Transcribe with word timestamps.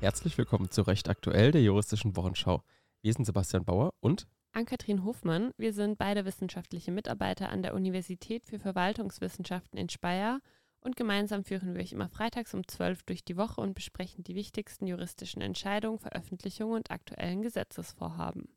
Herzlich 0.00 0.38
willkommen 0.38 0.70
zu 0.70 0.82
Recht 0.82 1.08
Aktuell, 1.08 1.50
der 1.50 1.60
juristischen 1.60 2.14
Wochenschau. 2.14 2.62
Wir 3.02 3.12
sind 3.12 3.24
Sebastian 3.24 3.64
Bauer 3.64 3.94
und 3.98 4.28
Ann-Kathrin 4.52 5.04
Hofmann. 5.04 5.50
Wir 5.56 5.72
sind 5.72 5.98
beide 5.98 6.24
wissenschaftliche 6.24 6.92
Mitarbeiter 6.92 7.48
an 7.48 7.62
der 7.62 7.74
Universität 7.74 8.46
für 8.46 8.60
Verwaltungswissenschaften 8.60 9.76
in 9.76 9.88
Speyer 9.88 10.38
und 10.80 10.94
gemeinsam 10.94 11.42
führen 11.42 11.74
wir 11.74 11.82
euch 11.82 11.90
immer 11.90 12.08
freitags 12.08 12.54
um 12.54 12.64
12 12.66 13.02
durch 13.02 13.24
die 13.24 13.36
Woche 13.36 13.60
und 13.60 13.74
besprechen 13.74 14.22
die 14.22 14.36
wichtigsten 14.36 14.86
juristischen 14.86 15.42
Entscheidungen, 15.42 15.98
Veröffentlichungen 15.98 16.76
und 16.76 16.92
aktuellen 16.92 17.42
Gesetzesvorhaben. 17.42 18.56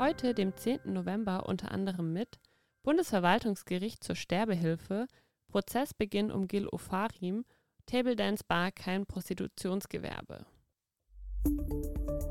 Heute, 0.00 0.34
dem 0.34 0.56
10. 0.56 0.92
November, 0.92 1.46
unter 1.46 1.70
anderem 1.70 2.12
mit 2.12 2.40
Bundesverwaltungsgericht 2.82 4.02
zur 4.02 4.16
Sterbehilfe, 4.16 5.06
Prozessbeginn 5.46 6.32
um 6.32 6.48
Gil 6.48 6.66
Ofarim 6.66 7.44
Table 7.86 8.16
Dance 8.16 8.42
Bar 8.46 8.72
kein 8.72 9.06
Prostitutionsgewerbe. 9.06 10.44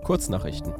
Kurznachrichten. 0.03 0.73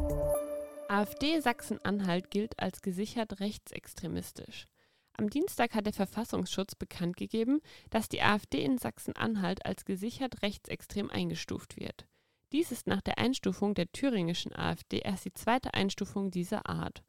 AfD 0.89 1.39
Sachsen-Anhalt 1.39 2.29
gilt 2.29 2.59
als 2.59 2.81
gesichert 2.81 3.39
rechtsextremistisch. 3.39 4.65
Am 5.13 5.29
Dienstag 5.29 5.75
hat 5.75 5.85
der 5.85 5.93
Verfassungsschutz 5.93 6.75
bekannt 6.75 7.15
gegeben, 7.15 7.61
dass 7.89 8.09
die 8.09 8.21
AfD 8.21 8.65
in 8.65 8.77
Sachsen-Anhalt 8.77 9.65
als 9.65 9.85
gesichert 9.85 10.41
rechtsextrem 10.41 11.09
eingestuft 11.09 11.77
wird. 11.79 12.05
Dies 12.51 12.73
ist 12.73 12.85
nach 12.85 13.01
der 13.01 13.17
Einstufung 13.17 13.75
der 13.75 13.89
thüringischen 13.93 14.53
AfD 14.53 14.99
erst 14.99 15.23
die 15.23 15.33
zweite 15.33 15.73
Einstufung 15.73 16.31
dieser 16.31 16.67
Art. 16.69 17.01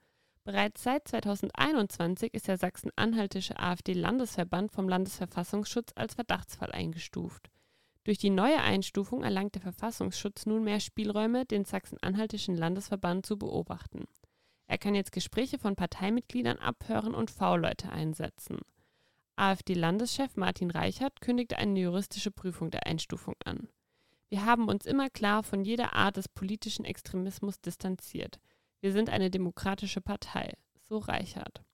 Bereits 0.44 0.84
seit 0.84 1.08
2021 1.08 2.32
ist 2.32 2.46
der 2.46 2.58
sachsen-anhaltische 2.58 3.58
AfD-Landesverband 3.58 4.70
vom 4.70 4.88
Landesverfassungsschutz 4.88 5.90
als 5.96 6.14
Verdachtsfall 6.14 6.70
eingestuft. 6.70 7.50
Durch 8.06 8.18
die 8.18 8.30
neue 8.30 8.60
Einstufung 8.60 9.24
erlangt 9.24 9.56
der 9.56 9.62
Verfassungsschutz 9.62 10.46
nun 10.46 10.62
mehr 10.62 10.78
Spielräume, 10.78 11.44
den 11.44 11.64
Sachsen-Anhaltischen 11.64 12.56
Landesverband 12.56 13.26
zu 13.26 13.36
beobachten. 13.36 14.04
Er 14.68 14.78
kann 14.78 14.94
jetzt 14.94 15.10
Gespräche 15.10 15.58
von 15.58 15.74
Parteimitgliedern 15.74 16.58
abhören 16.58 17.16
und 17.16 17.32
V-Leute 17.32 17.90
einsetzen. 17.90 18.60
AfD-Landeschef 19.34 20.36
Martin 20.36 20.70
Reichert 20.70 21.20
kündigte 21.20 21.58
eine 21.58 21.80
juristische 21.80 22.30
Prüfung 22.30 22.70
der 22.70 22.86
Einstufung 22.86 23.34
an. 23.44 23.66
Wir 24.28 24.46
haben 24.46 24.68
uns 24.68 24.86
immer 24.86 25.10
klar 25.10 25.42
von 25.42 25.64
jeder 25.64 25.92
Art 25.94 26.16
des 26.16 26.28
politischen 26.28 26.84
Extremismus 26.84 27.60
distanziert. 27.60 28.38
Wir 28.80 28.92
sind 28.92 29.10
eine 29.10 29.32
demokratische 29.32 30.00
Partei, 30.00 30.56
so 30.78 30.98
Reichert. 30.98 31.64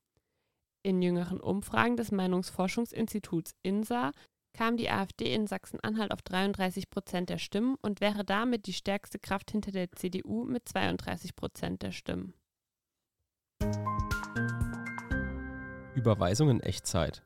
In 0.83 1.02
jüngeren 1.02 1.41
Umfragen 1.41 1.98
des 1.98 2.11
Meinungsforschungsinstituts 2.11 3.55
INSA 3.62 4.12
kam 4.53 4.77
die 4.77 4.91
AfD 4.91 5.33
in 5.33 5.47
Sachsen-Anhalt 5.47 6.12
auf 6.12 6.22
33 6.22 6.91
Prozent 6.91 7.31
der 7.31 7.39
Stimmen 7.39 7.77
und 7.83 8.00
wäre 8.00 8.25
damit 8.25 8.67
die 8.67 8.72
stärkste 8.72 9.19
Kraft 9.19 9.50
hinter 9.50 9.72
der 9.72 9.91
CDU 9.92 10.45
mit 10.45 10.69
32 10.69 11.34
Prozent 11.36 11.83
der 11.83 11.92
Stimmen. 11.92 12.34
Überweisung 15.95 16.50
in 16.50 16.61
Echtzeit. 16.61 17.23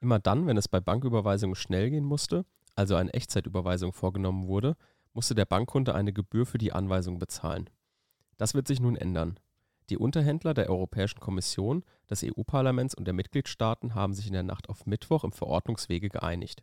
Immer 0.00 0.18
dann, 0.18 0.46
wenn 0.46 0.56
es 0.56 0.68
bei 0.68 0.80
Banküberweisungen 0.80 1.54
schnell 1.54 1.90
gehen 1.90 2.04
musste, 2.04 2.44
also 2.74 2.94
eine 2.94 3.12
Echtzeitüberweisung 3.12 3.92
vorgenommen 3.92 4.46
wurde, 4.46 4.76
musste 5.12 5.34
der 5.34 5.44
Bankkunde 5.44 5.94
eine 5.94 6.12
Gebühr 6.12 6.46
für 6.46 6.58
die 6.58 6.72
Anweisung 6.72 7.18
bezahlen. 7.18 7.68
Das 8.38 8.54
wird 8.54 8.66
sich 8.68 8.80
nun 8.80 8.96
ändern. 8.96 9.38
Die 9.90 9.98
Unterhändler 9.98 10.54
der 10.54 10.70
Europäischen 10.70 11.18
Kommission, 11.18 11.84
des 12.08 12.24
EU-Parlaments 12.24 12.94
und 12.94 13.06
der 13.06 13.14
Mitgliedstaaten 13.14 13.96
haben 13.96 14.14
sich 14.14 14.28
in 14.28 14.32
der 14.32 14.44
Nacht 14.44 14.68
auf 14.68 14.86
Mittwoch 14.86 15.24
im 15.24 15.32
Verordnungswege 15.32 16.08
geeinigt. 16.08 16.62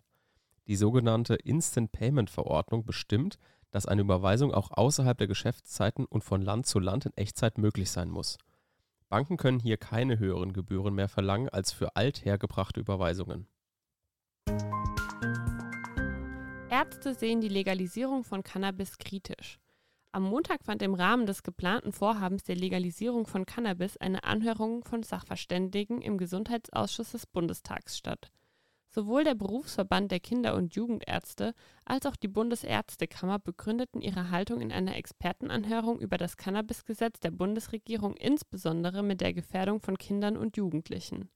Die 0.68 0.78
sogenannte 0.78 1.36
Instant-Payment-Verordnung 1.36 2.86
bestimmt, 2.86 3.38
dass 3.72 3.86
eine 3.86 4.02
Überweisung 4.02 4.54
auch 4.54 4.72
außerhalb 4.72 5.18
der 5.18 5.28
Geschäftszeiten 5.28 6.06
und 6.06 6.24
von 6.24 6.42
Land 6.42 6.68
zu 6.68 6.80
Land 6.80 7.06
in 7.06 7.18
Echtzeit 7.18 7.58
möglich 7.58 7.92
sein 7.92 8.10
muss. 8.10 8.38
Banken 9.10 9.36
können 9.36 9.60
hier 9.60 9.76
keine 9.76 10.20
höheren 10.20 10.54
Gebühren 10.54 10.96
mehr 10.96 11.10
verlangen 11.10 11.50
als 11.50 11.74
für 11.74 11.98
althergebrachte 11.98 12.80
Überweisungen. 12.80 13.48
Ärzte 16.70 17.14
sehen 17.14 17.42
die 17.42 17.50
Legalisierung 17.50 18.24
von 18.24 18.42
Cannabis 18.42 18.98
kritisch. 18.98 19.60
Am 20.18 20.24
Montag 20.24 20.64
fand 20.64 20.82
im 20.82 20.96
Rahmen 20.96 21.28
des 21.28 21.44
geplanten 21.44 21.92
Vorhabens 21.92 22.44
der 22.44 22.56
Legalisierung 22.56 23.28
von 23.28 23.46
Cannabis 23.46 23.98
eine 23.98 24.24
Anhörung 24.24 24.84
von 24.84 25.04
Sachverständigen 25.04 26.02
im 26.02 26.18
Gesundheitsausschuss 26.18 27.12
des 27.12 27.28
Bundestags 27.28 28.00
statt. 28.00 28.32
Sowohl 28.90 29.26
der 29.26 29.36
Berufsverband 29.36 30.12
der 30.12 30.20
Kinder- 30.20 30.56
und 30.56 30.74
Jugendärzte 30.74 31.54
als 31.86 32.08
auch 32.08 32.16
die 32.16 32.30
Bundesärztekammer 32.30 33.38
begründeten 33.38 34.02
ihre 34.02 34.32
Haltung 34.32 34.60
in 34.60 34.72
einer 34.72 34.96
Expertenanhörung 34.96 36.00
über 36.00 36.18
das 36.18 36.36
Cannabisgesetz 36.36 37.20
der 37.20 37.30
Bundesregierung 37.30 38.18
insbesondere 38.18 39.04
mit 39.04 39.22
der 39.22 39.36
Gefährdung 39.36 39.82
von 39.82 40.00
Kindern 40.00 40.36
und 40.36 40.58
Jugendlichen. 40.58 41.30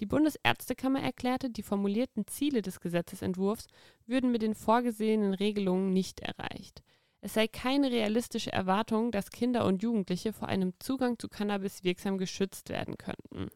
Die 0.00 0.06
Bundesärztekammer 0.06 1.02
erklärte, 1.02 1.50
die 1.50 1.62
formulierten 1.62 2.26
Ziele 2.26 2.62
des 2.62 2.80
Gesetzesentwurfs 2.80 3.68
würden 4.06 4.32
mit 4.32 4.42
den 4.42 4.56
vorgesehenen 4.56 5.34
Regelungen 5.34 5.92
nicht 5.92 6.18
erreicht. 6.18 6.82
Es 7.20 7.34
sei 7.34 7.48
keine 7.48 7.90
realistische 7.90 8.52
Erwartung, 8.52 9.10
dass 9.10 9.30
Kinder 9.30 9.64
und 9.64 9.82
Jugendliche 9.82 10.32
vor 10.32 10.48
einem 10.48 10.72
Zugang 10.78 11.18
zu 11.18 11.28
Cannabis 11.28 11.82
wirksam 11.82 12.16
geschützt 12.16 12.68
werden 12.68 12.96
könnten. 12.96 13.48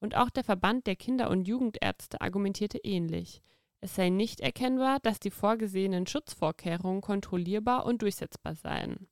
Und 0.00 0.16
auch 0.16 0.30
der 0.30 0.44
Verband 0.44 0.86
der 0.86 0.96
Kinder- 0.96 1.30
und 1.30 1.48
Jugendärzte 1.48 2.20
argumentierte 2.20 2.78
ähnlich. 2.78 3.42
Es 3.80 3.94
sei 3.94 4.10
nicht 4.10 4.40
erkennbar, 4.40 4.98
dass 5.00 5.18
die 5.18 5.30
vorgesehenen 5.30 6.06
Schutzvorkehrungen 6.06 7.00
kontrollierbar 7.00 7.86
und 7.86 8.02
durchsetzbar 8.02 8.54
seien. 8.54 9.08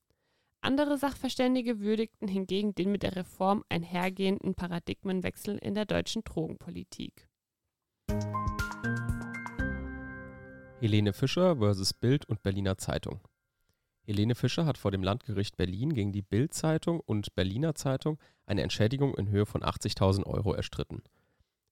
Andere 0.61 0.99
Sachverständige 0.99 1.81
würdigten 1.81 2.29
hingegen 2.29 2.75
den 2.75 2.93
mit 2.93 3.03
der 3.03 3.17
Reform 3.17 3.65
einhergehenden 3.71 4.55
Paradigmenwechsel 4.55 5.57
in 5.57 5.75
der 5.75 5.87
deutschen 5.87 6.25
Drogenpolitik. 6.25 7.27
Helene 10.81 11.13
Fischer 11.15 11.57
versus 11.57 11.95
Bild 11.95 12.29
und 12.29 12.43
Berliner 12.43 12.77
Zeitung. 12.77 13.21
Helene 14.09 14.35
Fischer 14.35 14.65
hat 14.65 14.79
vor 14.79 14.91
dem 14.91 15.03
Landgericht 15.03 15.59
Berlin 15.59 15.93
gegen 15.93 16.13
die 16.13 16.23
Bild-Zeitung 16.23 17.01
und 17.01 17.35
Berliner 17.35 17.75
Zeitung 17.75 18.19
eine 18.47 18.63
Entschädigung 18.63 19.15
in 19.15 19.29
Höhe 19.29 19.45
von 19.45 19.63
80.000 19.63 20.25
Euro 20.25 20.55
erstritten. 20.55 21.03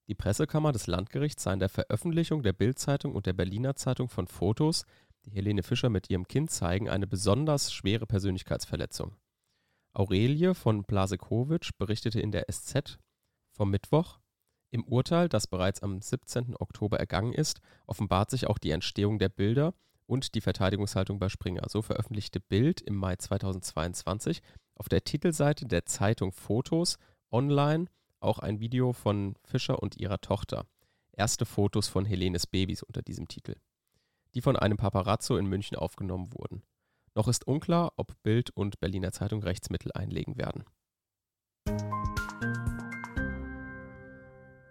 Die 0.07 0.15
Pressekammer 0.15 0.73
des 0.73 0.87
Landgerichts 0.87 1.45
sah 1.45 1.55
in 1.55 1.61
der 1.61 1.71
Veröffentlichung 1.71 2.43
der 2.43 2.53
Bild-Zeitung 2.53 3.15
und 3.15 3.25
der 3.25 3.33
Berliner 3.33 3.75
Zeitung 3.75 4.11
von 4.11 4.27
Fotos, 4.27 4.85
die 5.25 5.31
Helene 5.31 5.63
Fischer 5.63 5.89
mit 5.89 6.11
ihrem 6.11 6.29
Kind 6.29 6.51
zeigen, 6.51 6.91
eine 6.91 7.07
besonders 7.07 7.73
schwere 7.73 8.05
Persönlichkeitsverletzung. 8.05 9.17
Aurelie 9.95 10.55
von 10.55 10.85
Blasekowitsch 10.85 11.71
berichtete 11.79 12.21
in 12.21 12.33
der 12.33 12.53
SZ 12.53 12.99
vom 13.51 13.71
Mittwoch, 13.71 14.19
im 14.69 14.85
Urteil, 14.85 15.31
das 15.31 15.47
bereits 15.47 15.83
am 15.83 16.03
17. 16.03 16.55
Oktober 16.59 16.99
ergangen 16.99 17.33
ist, 17.33 17.63
offenbart 17.87 18.29
sich 18.29 18.47
auch 18.47 18.59
die 18.59 18.73
Entstehung 18.73 19.19
der 19.19 19.31
Bilder 19.31 19.73
und 20.07 20.35
die 20.35 20.41
Verteidigungshaltung 20.41 21.19
bei 21.19 21.29
Springer. 21.29 21.69
So 21.69 21.83
veröffentlichte 21.83 22.41
Bild 22.41 22.81
im 22.81 22.97
Mai 22.97 23.17
2022 23.17 24.41
auf 24.75 24.89
der 24.89 25.05
Titelseite 25.05 25.67
der 25.67 25.87
Zeitung 25.87 26.33
Fotos 26.33 26.97
online 27.31 27.87
auch 28.21 28.39
ein 28.39 28.61
Video 28.61 28.93
von 28.93 29.35
Fischer 29.45 29.83
und 29.83 29.97
ihrer 29.97 30.21
Tochter. 30.21 30.67
Erste 31.13 31.47
Fotos 31.47 31.89
von 31.89 32.05
Helenes 32.05 32.47
Babys 32.47 32.83
unter 32.83 33.03
diesem 33.03 33.29
Titel, 33.29 33.57
die 34.35 34.43
von 34.43 34.57
einem 34.57 34.77
Paparazzo 34.77 35.37
in 35.37 35.47
München 35.47 35.77
aufgenommen 35.77 36.33
wurden. 36.33 36.63
Noch 37.15 37.29
ist 37.29 37.47
unklar, 37.47 37.93
ob 37.97 38.23
Bild 38.23 38.51
und 38.51 38.79
Berliner 38.81 39.13
Zeitung 39.13 39.43
Rechtsmittel 39.43 39.93
einlegen 39.93 40.37
werden. 40.37 40.65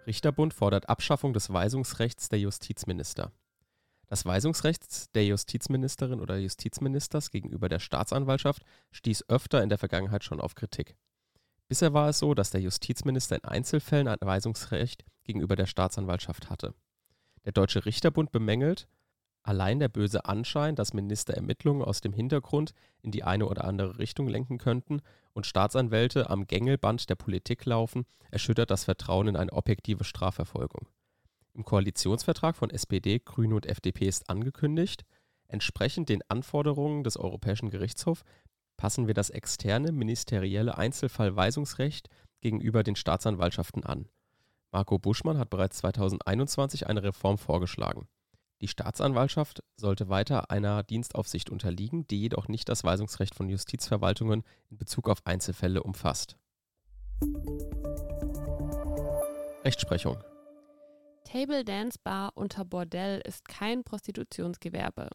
Richterbund 0.06 0.54
fordert 0.54 0.88
Abschaffung 0.88 1.32
des 1.32 1.52
Weisungsrechts 1.52 2.28
der 2.28 2.38
Justizminister. 2.38 3.32
Das 4.08 4.24
Weisungsrecht 4.24 5.14
der 5.16 5.26
Justizministerin 5.26 6.20
oder 6.20 6.36
Justizministers 6.36 7.30
gegenüber 7.30 7.68
der 7.68 7.80
Staatsanwaltschaft 7.80 8.62
stieß 8.92 9.28
öfter 9.28 9.62
in 9.62 9.68
der 9.68 9.78
Vergangenheit 9.78 10.22
schon 10.22 10.40
auf 10.40 10.54
Kritik. 10.54 10.96
Bisher 11.68 11.92
war 11.92 12.08
es 12.08 12.20
so, 12.20 12.34
dass 12.34 12.50
der 12.50 12.60
Justizminister 12.60 13.34
in 13.34 13.44
Einzelfällen 13.44 14.06
ein 14.06 14.18
Weisungsrecht 14.20 15.04
gegenüber 15.24 15.56
der 15.56 15.66
Staatsanwaltschaft 15.66 16.48
hatte. 16.48 16.74
Der 17.44 17.52
Deutsche 17.52 17.84
Richterbund 17.84 18.30
bemängelt, 18.30 18.86
allein 19.42 19.80
der 19.80 19.88
böse 19.88 20.24
Anschein, 20.24 20.76
dass 20.76 20.94
Minister 20.94 21.34
Ermittlungen 21.34 21.82
aus 21.82 22.00
dem 22.00 22.12
Hintergrund 22.12 22.72
in 23.02 23.10
die 23.10 23.24
eine 23.24 23.46
oder 23.46 23.64
andere 23.64 23.98
Richtung 23.98 24.28
lenken 24.28 24.58
könnten 24.58 25.02
und 25.32 25.46
Staatsanwälte 25.46 26.30
am 26.30 26.46
Gängelband 26.46 27.10
der 27.10 27.16
Politik 27.16 27.64
laufen, 27.64 28.06
erschüttert 28.30 28.70
das 28.70 28.84
Vertrauen 28.84 29.26
in 29.26 29.36
eine 29.36 29.52
objektive 29.52 30.04
Strafverfolgung. 30.04 30.86
Im 31.56 31.64
Koalitionsvertrag 31.64 32.54
von 32.54 32.68
SPD, 32.68 33.18
Grüne 33.18 33.54
und 33.54 33.64
FDP 33.64 34.06
ist 34.06 34.28
angekündigt, 34.28 35.06
entsprechend 35.48 36.10
den 36.10 36.20
Anforderungen 36.28 37.02
des 37.02 37.16
Europäischen 37.16 37.70
Gerichtshofs 37.70 38.24
passen 38.76 39.06
wir 39.06 39.14
das 39.14 39.30
externe 39.30 39.90
ministerielle 39.90 40.76
Einzelfallweisungsrecht 40.76 42.10
gegenüber 42.42 42.82
den 42.82 42.94
Staatsanwaltschaften 42.94 43.84
an. 43.84 44.06
Marco 44.70 44.98
Buschmann 44.98 45.38
hat 45.38 45.48
bereits 45.48 45.78
2021 45.78 46.88
eine 46.88 47.02
Reform 47.02 47.38
vorgeschlagen. 47.38 48.06
Die 48.60 48.68
Staatsanwaltschaft 48.68 49.62
sollte 49.78 50.10
weiter 50.10 50.50
einer 50.50 50.82
Dienstaufsicht 50.82 51.48
unterliegen, 51.48 52.06
die 52.06 52.20
jedoch 52.20 52.48
nicht 52.48 52.68
das 52.68 52.84
Weisungsrecht 52.84 53.34
von 53.34 53.48
Justizverwaltungen 53.48 54.42
in 54.68 54.76
Bezug 54.76 55.08
auf 55.08 55.24
Einzelfälle 55.24 55.82
umfasst. 55.82 56.36
Rechtsprechung 59.64 60.18
Table 61.26 61.64
Dance 61.64 61.98
Bar 62.02 62.30
unter 62.36 62.64
Bordell 62.64 63.20
ist 63.24 63.48
kein 63.48 63.82
Prostitutionsgewerbe. 63.82 65.10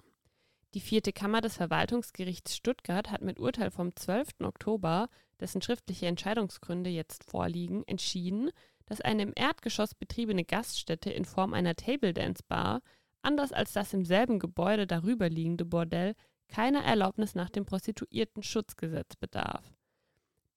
Die 0.73 0.81
vierte 0.81 1.13
Kammer 1.13 1.39
des 1.39 1.55
Verwaltungsgerichts 1.55 2.53
Stuttgart 2.53 3.09
hat 3.09 3.21
mit 3.21 3.39
Urteil 3.39 3.71
vom 3.71 3.95
12. 3.95 4.41
Oktober, 4.43 5.07
dessen 5.39 5.61
schriftliche 5.61 6.07
Entscheidungsgründe 6.07 6.89
jetzt 6.89 7.23
vorliegen, 7.23 7.87
entschieden, 7.87 8.51
dass 8.87 8.99
eine 8.99 9.23
im 9.23 9.31
Erdgeschoss 9.33 9.95
betriebene 9.95 10.43
Gaststätte 10.43 11.09
in 11.09 11.23
Form 11.23 11.53
einer 11.53 11.75
Table 11.75 12.13
Dance 12.13 12.43
Bar, 12.45 12.81
anders 13.21 13.53
als 13.53 13.71
das 13.71 13.93
im 13.93 14.03
selben 14.03 14.37
Gebäude 14.37 14.87
darüber 14.87 15.29
liegende 15.29 15.63
Bordell, 15.63 16.15
keiner 16.49 16.83
Erlaubnis 16.83 17.35
nach 17.35 17.49
dem 17.49 17.65
Prostituiertenschutzgesetz 17.65 19.15
bedarf. 19.15 19.63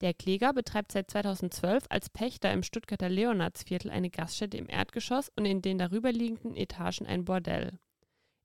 Der 0.01 0.13
Kläger 0.13 0.53
betreibt 0.53 0.91
seit 0.91 1.09
2012 1.09 1.85
als 1.89 2.09
Pächter 2.09 2.51
im 2.51 2.63
Stuttgarter 2.63 3.09
Leonardsviertel 3.09 3.89
eine 3.89 4.09
Gaststätte 4.09 4.57
im 4.57 4.69
Erdgeschoss 4.69 5.31
und 5.35 5.45
in 5.45 5.61
den 5.61 5.77
darüberliegenden 5.77 6.55
Etagen 6.55 7.05
ein 7.05 7.23
Bordell. 7.23 7.79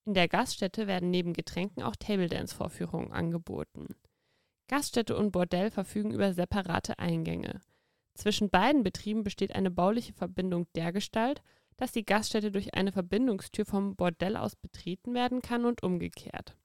In 0.05 0.14
der 0.14 0.29
Gaststätte 0.29 0.87
werden 0.87 1.11
neben 1.11 1.32
Getränken 1.32 1.82
auch 1.82 1.97
Table-Dance-Vorführungen 1.97 3.12
angeboten. 3.12 3.97
Gaststätte 4.69 5.17
und 5.17 5.32
Bordell 5.32 5.70
verfügen 5.70 6.12
über 6.12 6.32
separate 6.32 6.99
Eingänge. 6.99 7.61
Zwischen 8.14 8.50
beiden 8.50 8.85
Betrieben 8.85 9.25
besteht 9.25 9.55
eine 9.55 9.70
bauliche 9.70 10.12
Verbindung 10.12 10.67
dergestalt, 10.75 11.43
dass 11.76 11.93
die 11.93 12.05
Gaststätte 12.05 12.52
durch 12.52 12.75
eine 12.75 12.93
Verbindungstür 12.93 13.64
vom 13.64 13.97
Bordell 13.97 14.37
aus 14.37 14.55
betreten 14.55 15.14
werden 15.14 15.43
kann 15.43 15.64
und 15.64 15.82
umgekehrt. 15.82 16.56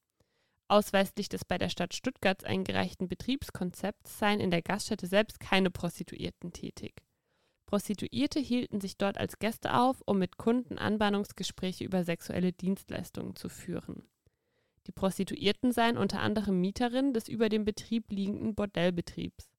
Ausweislich 0.67 1.29
des 1.29 1.45
bei 1.45 1.57
der 1.57 1.69
Stadt 1.69 1.93
Stuttgart 1.93 2.43
eingereichten 2.43 3.07
Betriebskonzepts 3.07 4.17
seien 4.17 4.39
in 4.39 4.49
der 4.49 4.63
Gaststätte 4.63 5.05
selbst 5.05 5.39
keine 5.39 5.69
Prostituierten 5.69 6.53
tätig. 6.53 7.03
Prostituierte 7.67 8.39
hielten 8.39 8.81
sich 8.81 8.97
dort 8.97 9.17
als 9.17 9.37
Gäste 9.39 9.75
auf, 9.75 10.01
um 10.05 10.17
mit 10.17 10.37
Kunden 10.37 10.77
Anbahnungsgespräche 10.77 11.83
über 11.83 12.03
sexuelle 12.03 12.51
Dienstleistungen 12.51 13.35
zu 13.35 13.49
führen. 13.49 14.07
Die 14.87 14.91
Prostituierten 14.91 15.71
seien 15.71 15.97
unter 15.97 16.19
anderem 16.19 16.61
Mieterinnen 16.61 17.13
des 17.13 17.27
über 17.27 17.49
dem 17.49 17.65
Betrieb 17.65 18.11
liegenden 18.11 18.53
Bordellbetriebs. 18.55 19.49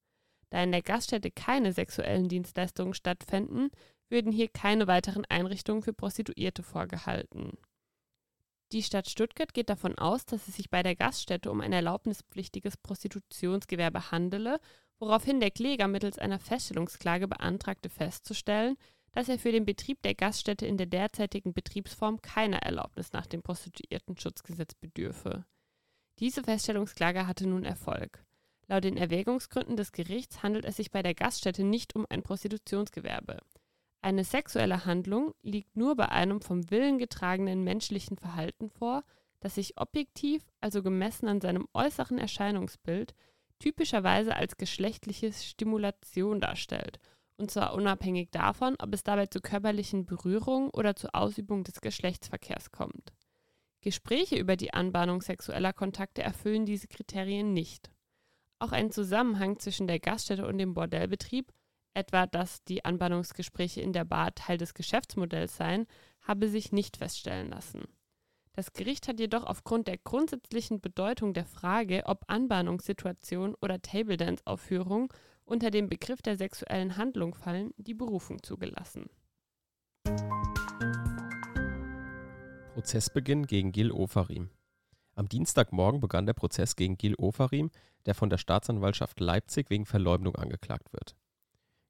Da 0.50 0.62
in 0.62 0.70
der 0.70 0.82
Gaststätte 0.82 1.30
keine 1.30 1.72
sexuellen 1.72 2.28
Dienstleistungen 2.28 2.94
stattfänden, 2.94 3.70
würden 4.08 4.30
hier 4.30 4.48
keine 4.48 4.86
weiteren 4.86 5.24
Einrichtungen 5.24 5.82
für 5.82 5.92
Prostituierte 5.92 6.62
vorgehalten. 6.62 7.58
Die 8.72 8.82
Stadt 8.82 9.08
Stuttgart 9.08 9.54
geht 9.54 9.70
davon 9.70 9.96
aus, 9.96 10.26
dass 10.26 10.48
es 10.48 10.56
sich 10.56 10.70
bei 10.70 10.82
der 10.82 10.96
Gaststätte 10.96 11.50
um 11.50 11.60
ein 11.60 11.72
erlaubnispflichtiges 11.72 12.76
Prostitutionsgewerbe 12.76 14.10
handele, 14.10 14.58
woraufhin 14.98 15.38
der 15.38 15.52
Kläger 15.52 15.86
mittels 15.86 16.18
einer 16.18 16.40
Feststellungsklage 16.40 17.28
beantragte 17.28 17.88
festzustellen, 17.88 18.76
dass 19.12 19.28
er 19.28 19.38
für 19.38 19.52
den 19.52 19.64
Betrieb 19.64 20.02
der 20.02 20.14
Gaststätte 20.14 20.66
in 20.66 20.76
der 20.76 20.86
derzeitigen 20.86 21.54
Betriebsform 21.54 22.20
keiner 22.20 22.58
Erlaubnis 22.58 23.12
nach 23.12 23.26
dem 23.26 23.42
Prostituiertenschutzgesetz 23.42 24.74
bedürfe. 24.74 25.46
Diese 26.18 26.42
Feststellungsklage 26.42 27.26
hatte 27.26 27.46
nun 27.46 27.64
Erfolg. 27.64 28.24
Laut 28.66 28.84
den 28.84 28.96
Erwägungsgründen 28.96 29.76
des 29.76 29.92
Gerichts 29.92 30.42
handelt 30.42 30.64
es 30.64 30.76
sich 30.76 30.90
bei 30.90 31.02
der 31.02 31.14
Gaststätte 31.14 31.62
nicht 31.62 31.94
um 31.94 32.04
ein 32.08 32.22
Prostitutionsgewerbe. 32.22 33.38
Eine 34.06 34.22
sexuelle 34.22 34.84
Handlung 34.84 35.34
liegt 35.42 35.76
nur 35.76 35.96
bei 35.96 36.08
einem 36.10 36.40
vom 36.40 36.70
Willen 36.70 36.98
getragenen 36.98 37.64
menschlichen 37.64 38.16
Verhalten 38.16 38.70
vor, 38.70 39.02
das 39.40 39.56
sich 39.56 39.80
objektiv, 39.80 40.44
also 40.60 40.84
gemessen 40.84 41.26
an 41.26 41.40
seinem 41.40 41.66
äußeren 41.74 42.16
Erscheinungsbild, 42.16 43.16
typischerweise 43.58 44.36
als 44.36 44.58
geschlechtliche 44.58 45.32
Stimulation 45.32 46.38
darstellt, 46.38 47.00
und 47.36 47.50
zwar 47.50 47.74
unabhängig 47.74 48.30
davon, 48.30 48.76
ob 48.78 48.94
es 48.94 49.02
dabei 49.02 49.26
zu 49.26 49.40
körperlichen 49.40 50.06
Berührungen 50.06 50.70
oder 50.70 50.94
zur 50.94 51.12
Ausübung 51.16 51.64
des 51.64 51.80
Geschlechtsverkehrs 51.80 52.70
kommt. 52.70 53.12
Gespräche 53.80 54.36
über 54.36 54.54
die 54.54 54.72
Anbahnung 54.72 55.20
sexueller 55.20 55.72
Kontakte 55.72 56.22
erfüllen 56.22 56.64
diese 56.64 56.86
Kriterien 56.86 57.52
nicht. 57.52 57.90
Auch 58.60 58.70
ein 58.70 58.92
Zusammenhang 58.92 59.58
zwischen 59.58 59.88
der 59.88 59.98
Gaststätte 59.98 60.46
und 60.46 60.58
dem 60.58 60.74
Bordellbetrieb 60.74 61.52
etwa 61.96 62.26
dass 62.26 62.62
die 62.64 62.84
Anbahnungsgespräche 62.84 63.80
in 63.80 63.92
der 63.92 64.04
Bar 64.04 64.34
Teil 64.34 64.58
des 64.58 64.74
Geschäftsmodells 64.74 65.56
seien, 65.56 65.86
habe 66.20 66.48
sich 66.48 66.72
nicht 66.72 66.96
feststellen 66.96 67.50
lassen. 67.50 67.84
Das 68.52 68.72
Gericht 68.72 69.06
hat 69.06 69.20
jedoch 69.20 69.44
aufgrund 69.44 69.86
der 69.86 69.98
grundsätzlichen 69.98 70.80
Bedeutung 70.80 71.34
der 71.34 71.44
Frage, 71.44 72.04
ob 72.06 72.24
Anbahnungssituation 72.28 73.54
oder 73.60 73.82
Table 73.82 74.16
Dance 74.16 74.42
Aufführung 74.46 75.12
unter 75.44 75.70
den 75.70 75.88
Begriff 75.88 76.22
der 76.22 76.36
sexuellen 76.36 76.96
Handlung 76.96 77.34
fallen, 77.34 77.72
die 77.76 77.94
Berufung 77.94 78.42
zugelassen. 78.42 79.10
Prozessbeginn 82.72 83.46
gegen 83.46 83.72
Gil 83.72 83.90
Ofarim. 83.90 84.50
Am 85.14 85.28
Dienstagmorgen 85.28 86.00
begann 86.00 86.26
der 86.26 86.34
Prozess 86.34 86.76
gegen 86.76 86.98
Gil 86.98 87.14
Ofarim, 87.16 87.70
der 88.04 88.14
von 88.14 88.30
der 88.30 88.38
Staatsanwaltschaft 88.38 89.20
Leipzig 89.20 89.70
wegen 89.70 89.86
Verleumdung 89.86 90.36
angeklagt 90.36 90.92
wird. 90.92 91.16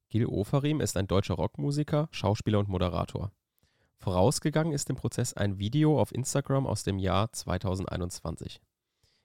Gil 0.08 0.26
Ofarim 0.26 0.80
ist 0.80 0.96
ein 0.96 1.08
deutscher 1.08 1.34
Rockmusiker, 1.34 2.08
Schauspieler 2.12 2.60
und 2.60 2.68
Moderator. 2.68 3.32
Vorausgegangen 3.98 4.72
ist 4.72 4.88
dem 4.88 4.94
Prozess 4.94 5.32
ein 5.32 5.58
Video 5.58 6.00
auf 6.00 6.14
Instagram 6.14 6.64
aus 6.64 6.84
dem 6.84 7.00
Jahr 7.00 7.32
2021. 7.32 8.60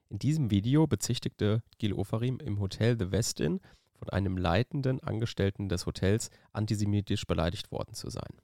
In 0.08 0.18
diesem 0.18 0.50
Video 0.50 0.88
bezichtigte 0.88 1.62
Gil 1.78 1.92
Ofarim 1.92 2.38
im 2.40 2.58
Hotel 2.58 2.98
The 2.98 3.12
Westin 3.12 3.60
von 3.94 4.08
einem 4.08 4.36
leitenden 4.36 4.98
Angestellten 4.98 5.68
des 5.68 5.86
Hotels 5.86 6.30
antisemitisch 6.52 7.26
beleidigt 7.28 7.70
worden 7.70 7.94
zu 7.94 8.10
sein. 8.10 8.40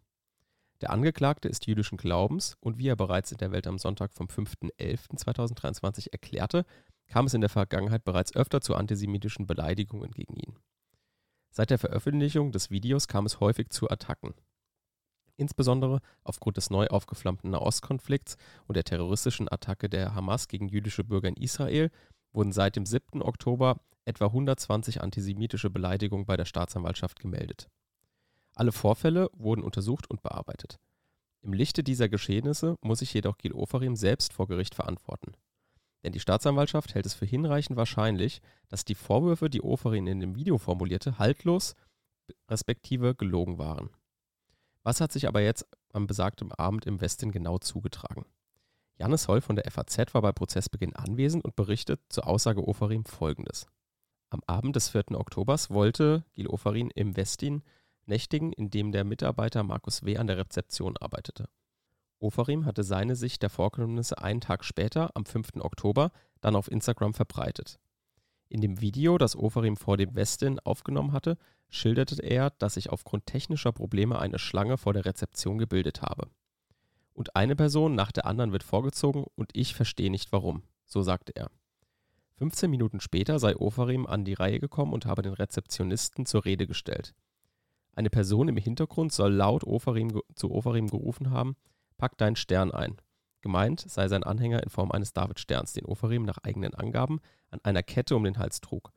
Der 0.81 0.91
Angeklagte 0.91 1.49
ist 1.49 1.67
jüdischen 1.67 1.99
Glaubens 1.99 2.57
und 2.61 2.79
wie 2.79 2.87
er 2.87 2.95
bereits 2.95 3.33
in 3.33 3.39
der 3.39 3.51
Welt 3.51 3.67
am 3.67 3.79
Sonntag 3.79 4.15
vom 4.15 4.29
5.11.2023 4.29 6.13
erklärte, 6.13 6.65
kam 7.09 7.27
es 7.27 7.35
in 7.35 7.41
der 7.41 7.51
Vergangenheit 7.51 8.05
bereits 8.05 8.37
öfter 8.37 8.61
zu 8.61 8.77
antisemitischen 8.77 9.49
Beleidigungen 9.49 10.13
gegen 10.13 10.37
ihn. 10.37 10.57
Seit 11.59 11.71
der 11.71 11.79
Veröffentlichung 11.79 12.53
des 12.53 12.71
Videos 12.71 13.09
kam 13.09 13.27
es 13.27 13.41
häufig 13.41 13.71
zu 13.71 13.91
Attacken. 13.91 14.33
Insbesondere 15.35 15.99
aufgrund 16.23 16.57
des 16.57 16.71
neu 16.71 16.87
aufgeflammten 16.87 17.51
Nahostkonflikts 17.51 18.37
und 18.69 18.77
der 18.77 18.85
terroristischen 18.85 19.51
Attacke 19.51 19.89
der 19.89 20.15
Hamas 20.15 20.47
gegen 20.47 20.69
jüdische 20.69 21.03
Bürger 21.03 21.27
in 21.27 21.35
Israel 21.35 21.91
wurden 22.33 22.53
seit 22.53 22.77
dem 22.77 22.87
7. 22.87 23.23
Oktober 23.23 23.81
etwa 24.05 24.27
120 24.27 25.03
antisemitische 25.03 25.69
Beleidigungen 25.69 26.27
bei 26.27 26.37
der 26.37 26.45
Staatsanwaltschaft 26.45 27.19
gemeldet. 27.19 27.67
Alle 28.55 28.71
Vorfälle 28.71 29.29
wurden 29.33 29.65
untersucht 29.65 30.09
und 30.09 30.23
bearbeitet. 30.23 30.79
Im 31.43 31.53
Lichte 31.53 31.83
dieser 31.83 32.09
Geschehnisse 32.09 32.77
muss 32.83 33.01
sich 33.01 33.13
jedoch 33.13 33.37
Gil 33.37 33.53
Ofarim 33.53 33.97
selbst 33.97 34.33
vor 34.33 34.47
Gericht 34.47 34.77
verantworten. 34.77 35.33
Denn 36.05 36.13
die 36.13 36.21
Staatsanwaltschaft 36.21 36.95
hält 36.95 37.07
es 37.07 37.15
für 37.15 37.27
hinreichend 37.27 37.77
wahrscheinlich, 37.77 38.41
dass 38.69 38.85
die 38.85 38.95
Vorwürfe, 38.95 39.51
die 39.51 39.63
Oferin 39.63 40.07
in 40.07 40.21
dem 40.21 40.37
Video 40.37 40.59
formulierte, 40.59 41.19
haltlos 41.19 41.75
respektive 42.49 43.15
gelogen 43.15 43.59
waren. 43.59 43.91
Was 44.83 45.01
hat 45.01 45.13
sich 45.13 45.27
aber 45.27 45.41
jetzt 45.41 45.67
am 45.93 46.07
besagten 46.07 46.53
Abend 46.53 46.87
im 46.87 47.01
Westen 47.01 47.33
genau 47.33 47.59
zugetragen? 47.59 48.27
Jannis 48.97 49.29
Holl 49.29 49.41
von 49.41 49.57
der 49.57 49.71
FAZ 49.71 50.15
war 50.15 50.23
bei 50.23 50.33
Prozessbeginn 50.33 50.97
anwesend 50.97 51.45
und 51.45 51.57
berichtet 51.57 52.01
zur 52.09 52.27
Aussage 52.27 52.67
Oferim 52.67 53.05
folgendes. 53.05 53.67
Am 54.31 54.41
Abend 54.47 54.77
des 54.77 54.91
4. 54.91 55.13
Oktobers 55.13 55.71
wollte 55.71 56.25
Gil 56.35 56.49
Oferin 56.49 56.91
im 56.91 57.17
Westin 57.17 57.63
nächtigen, 58.07 58.53
in 58.53 58.71
dem 58.71 58.93
der 58.93 59.05
Mitarbeiter 59.05 59.63
Markus 59.63 60.05
W. 60.05 60.17
an 60.17 60.27
der 60.27 60.39
Rezeption 60.39 60.97
arbeitete. 60.97 61.49
Ofarim 62.21 62.67
hatte 62.67 62.83
seine 62.83 63.17
Sicht 63.17 63.43
der 63.43 63.51
Vorkommnisse 63.51 64.19
einen 64.19 64.41
Tag 64.41 64.65
später, 64.65 65.11
am 65.15 65.25
5. 65.25 65.57
Oktober, 65.61 66.11
dann 66.41 66.57
auf 66.57 66.71
Instagram 66.71 67.15
verbreitet. 67.15 67.79
In 68.49 68.61
dem 68.61 68.81
Video, 68.81 69.19
das 69.19 69.37
Ofarim 69.37 69.77
vor 69.77 69.97
dem 69.97 70.15
Westin 70.15 70.59
aufgenommen 70.61 71.13
hatte, 71.13 71.37
schilderte 71.69 72.23
er, 72.23 72.51
dass 72.51 72.75
sich 72.75 72.91
aufgrund 72.91 73.27
technischer 73.27 73.73
Probleme 73.73 74.19
eine 74.19 74.39
Schlange 74.39 74.79
vor 74.79 74.95
der 74.95 75.05
Rezeption 75.05 75.59
gebildet 75.59 76.03
habe. 76.03 76.29
Und 77.13 77.37
eine 77.37 77.57
Person 77.57 77.95
nach 77.95 78.11
der 78.11 78.27
anderen 78.27 78.53
wird 78.53 78.63
vorgezogen 78.63 79.25
und 79.35 79.51
ich 79.53 79.75
verstehe 79.75 80.11
nicht 80.11 80.33
warum, 80.33 80.63
so 80.87 81.03
sagte 81.03 81.35
er. 81.37 81.51
15 82.37 82.71
Minuten 82.71 83.01
später 83.01 83.39
sei 83.39 83.57
Ofarim 83.57 84.07
an 84.07 84.25
die 84.25 84.35
Reihe 84.35 84.61
gekommen 84.61 84.93
und 84.93 85.07
habe 85.07 85.23
den 85.23 85.33
Rezeptionisten 85.33 86.25
zur 86.25 86.45
Rede 86.45 86.67
gestellt. 86.67 87.15
Eine 87.93 88.11
Person 88.11 88.47
im 88.47 88.57
Hintergrund 88.57 89.13
soll 89.13 89.33
laut 89.33 89.65
Ofarim, 89.65 90.21
zu 90.37 90.53
Ofarim 90.53 90.87
gerufen 90.87 91.31
haben, 91.31 91.57
Pack 91.99 92.17
deinen 92.17 92.37
Stern 92.37 92.71
ein. 92.71 92.97
Gemeint 93.43 93.81
sei 93.81 94.09
sein 94.09 94.25
Anhänger 94.25 94.63
in 94.63 94.71
Form 94.71 94.91
eines 94.91 95.13
Davidsterns, 95.13 95.73
den 95.73 95.85
Oferim 95.85 96.25
nach 96.25 96.39
eigenen 96.39 96.75
Angaben 96.75 97.21
an 97.51 97.61
einer 97.63 97.83
Kette 97.83 98.17
um 98.17 98.25
den 98.25 98.39
Hals 98.39 98.61
trug. 98.61 98.93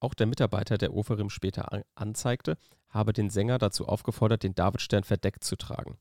Auch 0.00 0.14
der 0.14 0.26
Mitarbeiter, 0.26 0.78
der 0.78 0.94
Oferim 0.94 1.30
später 1.30 1.84
anzeigte, 1.94 2.58
habe 2.88 3.12
den 3.12 3.30
Sänger 3.30 3.58
dazu 3.58 3.86
aufgefordert, 3.86 4.42
den 4.42 4.54
Davidstern 4.54 5.04
verdeckt 5.04 5.44
zu 5.44 5.56
tragen. 5.56 5.98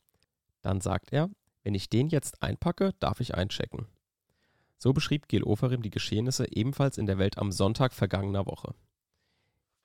Dann 0.61 0.81
sagt 0.81 1.13
er, 1.13 1.29
Wenn 1.63 1.75
ich 1.75 1.89
den 1.89 2.09
jetzt 2.09 2.41
einpacke, 2.41 2.93
darf 3.00 3.19
ich 3.19 3.35
einchecken. 3.35 3.85
So 4.77 4.93
beschrieb 4.93 5.27
Gil 5.27 5.43
Oferim 5.43 5.83
die 5.83 5.91
Geschehnisse 5.91 6.51
ebenfalls 6.51 6.97
in 6.97 7.05
der 7.05 7.19
Welt 7.19 7.38
am 7.38 7.51
Sonntag 7.51 7.93
vergangener 7.93 8.47
Woche. 8.47 8.73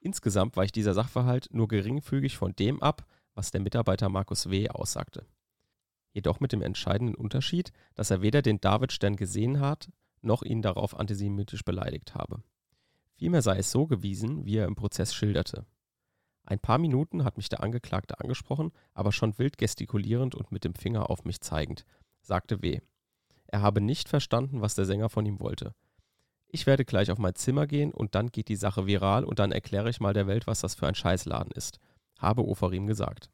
Insgesamt 0.00 0.56
weicht 0.56 0.74
dieser 0.74 0.94
Sachverhalt 0.94 1.48
nur 1.52 1.68
geringfügig 1.68 2.38
von 2.38 2.56
dem 2.56 2.82
ab, 2.82 3.04
was 3.34 3.50
der 3.50 3.60
Mitarbeiter 3.60 4.08
Markus 4.08 4.48
W. 4.48 4.70
aussagte. 4.70 5.26
Jedoch 6.16 6.40
mit 6.40 6.52
dem 6.52 6.62
entscheidenden 6.62 7.14
Unterschied, 7.14 7.74
dass 7.94 8.10
er 8.10 8.22
weder 8.22 8.40
den 8.40 8.58
Davidstern 8.58 9.16
gesehen 9.16 9.60
hat, 9.60 9.90
noch 10.22 10.42
ihn 10.42 10.62
darauf 10.62 10.98
antisemitisch 10.98 11.62
beleidigt 11.62 12.14
habe. 12.14 12.42
Vielmehr 13.16 13.42
sei 13.42 13.58
es 13.58 13.70
so 13.70 13.86
gewesen, 13.86 14.46
wie 14.46 14.56
er 14.56 14.64
im 14.64 14.76
Prozess 14.76 15.12
schilderte. 15.12 15.66
Ein 16.42 16.58
paar 16.58 16.78
Minuten 16.78 17.22
hat 17.22 17.36
mich 17.36 17.50
der 17.50 17.62
Angeklagte 17.62 18.18
angesprochen, 18.18 18.72
aber 18.94 19.12
schon 19.12 19.38
wild 19.38 19.58
gestikulierend 19.58 20.34
und 20.34 20.52
mit 20.52 20.64
dem 20.64 20.74
Finger 20.74 21.10
auf 21.10 21.26
mich 21.26 21.42
zeigend, 21.42 21.84
sagte 22.22 22.62
W. 22.62 22.80
Er 23.46 23.60
habe 23.60 23.82
nicht 23.82 24.08
verstanden, 24.08 24.62
was 24.62 24.74
der 24.74 24.86
Sänger 24.86 25.10
von 25.10 25.26
ihm 25.26 25.38
wollte. 25.38 25.74
Ich 26.48 26.64
werde 26.64 26.86
gleich 26.86 27.10
auf 27.10 27.18
mein 27.18 27.34
Zimmer 27.34 27.66
gehen 27.66 27.92
und 27.92 28.14
dann 28.14 28.28
geht 28.28 28.48
die 28.48 28.56
Sache 28.56 28.86
viral 28.86 29.22
und 29.22 29.38
dann 29.38 29.52
erkläre 29.52 29.90
ich 29.90 30.00
mal 30.00 30.14
der 30.14 30.26
Welt, 30.26 30.46
was 30.46 30.62
das 30.62 30.76
für 30.76 30.86
ein 30.86 30.94
Scheißladen 30.94 31.52
ist, 31.52 31.78
habe 32.18 32.48
Ofarim 32.48 32.86
gesagt. 32.86 33.28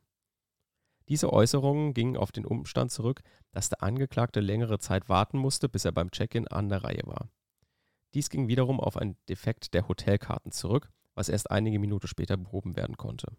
Diese 1.12 1.30
Äußerungen 1.30 1.92
gingen 1.92 2.16
auf 2.16 2.32
den 2.32 2.46
Umstand 2.46 2.90
zurück, 2.90 3.20
dass 3.50 3.68
der 3.68 3.82
Angeklagte 3.82 4.40
längere 4.40 4.78
Zeit 4.78 5.10
warten 5.10 5.36
musste, 5.36 5.68
bis 5.68 5.84
er 5.84 5.92
beim 5.92 6.10
Check-in 6.10 6.48
an 6.48 6.70
der 6.70 6.84
Reihe 6.84 7.02
war. 7.04 7.28
Dies 8.14 8.30
ging 8.30 8.48
wiederum 8.48 8.80
auf 8.80 8.96
einen 8.96 9.18
Defekt 9.28 9.74
der 9.74 9.88
Hotelkarten 9.88 10.52
zurück, 10.52 10.88
was 11.14 11.28
erst 11.28 11.50
einige 11.50 11.78
Minuten 11.78 12.06
später 12.06 12.38
behoben 12.38 12.76
werden 12.76 12.96
konnte. 12.96 13.30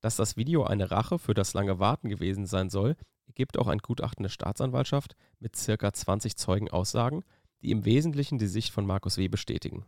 Dass 0.00 0.14
das 0.14 0.36
Video 0.36 0.62
eine 0.62 0.92
Rache 0.92 1.18
für 1.18 1.34
das 1.34 1.54
lange 1.54 1.80
Warten 1.80 2.08
gewesen 2.08 2.46
sein 2.46 2.70
soll, 2.70 2.94
gibt 3.34 3.58
auch 3.58 3.66
ein 3.66 3.78
Gutachten 3.78 4.22
der 4.22 4.30
Staatsanwaltschaft 4.30 5.16
mit 5.40 5.56
circa 5.56 5.92
20 5.92 6.36
Zeugenaussagen, 6.36 7.24
die 7.62 7.72
im 7.72 7.84
Wesentlichen 7.84 8.38
die 8.38 8.46
Sicht 8.46 8.72
von 8.72 8.86
Markus 8.86 9.16
W. 9.16 9.26
bestätigen. 9.26 9.86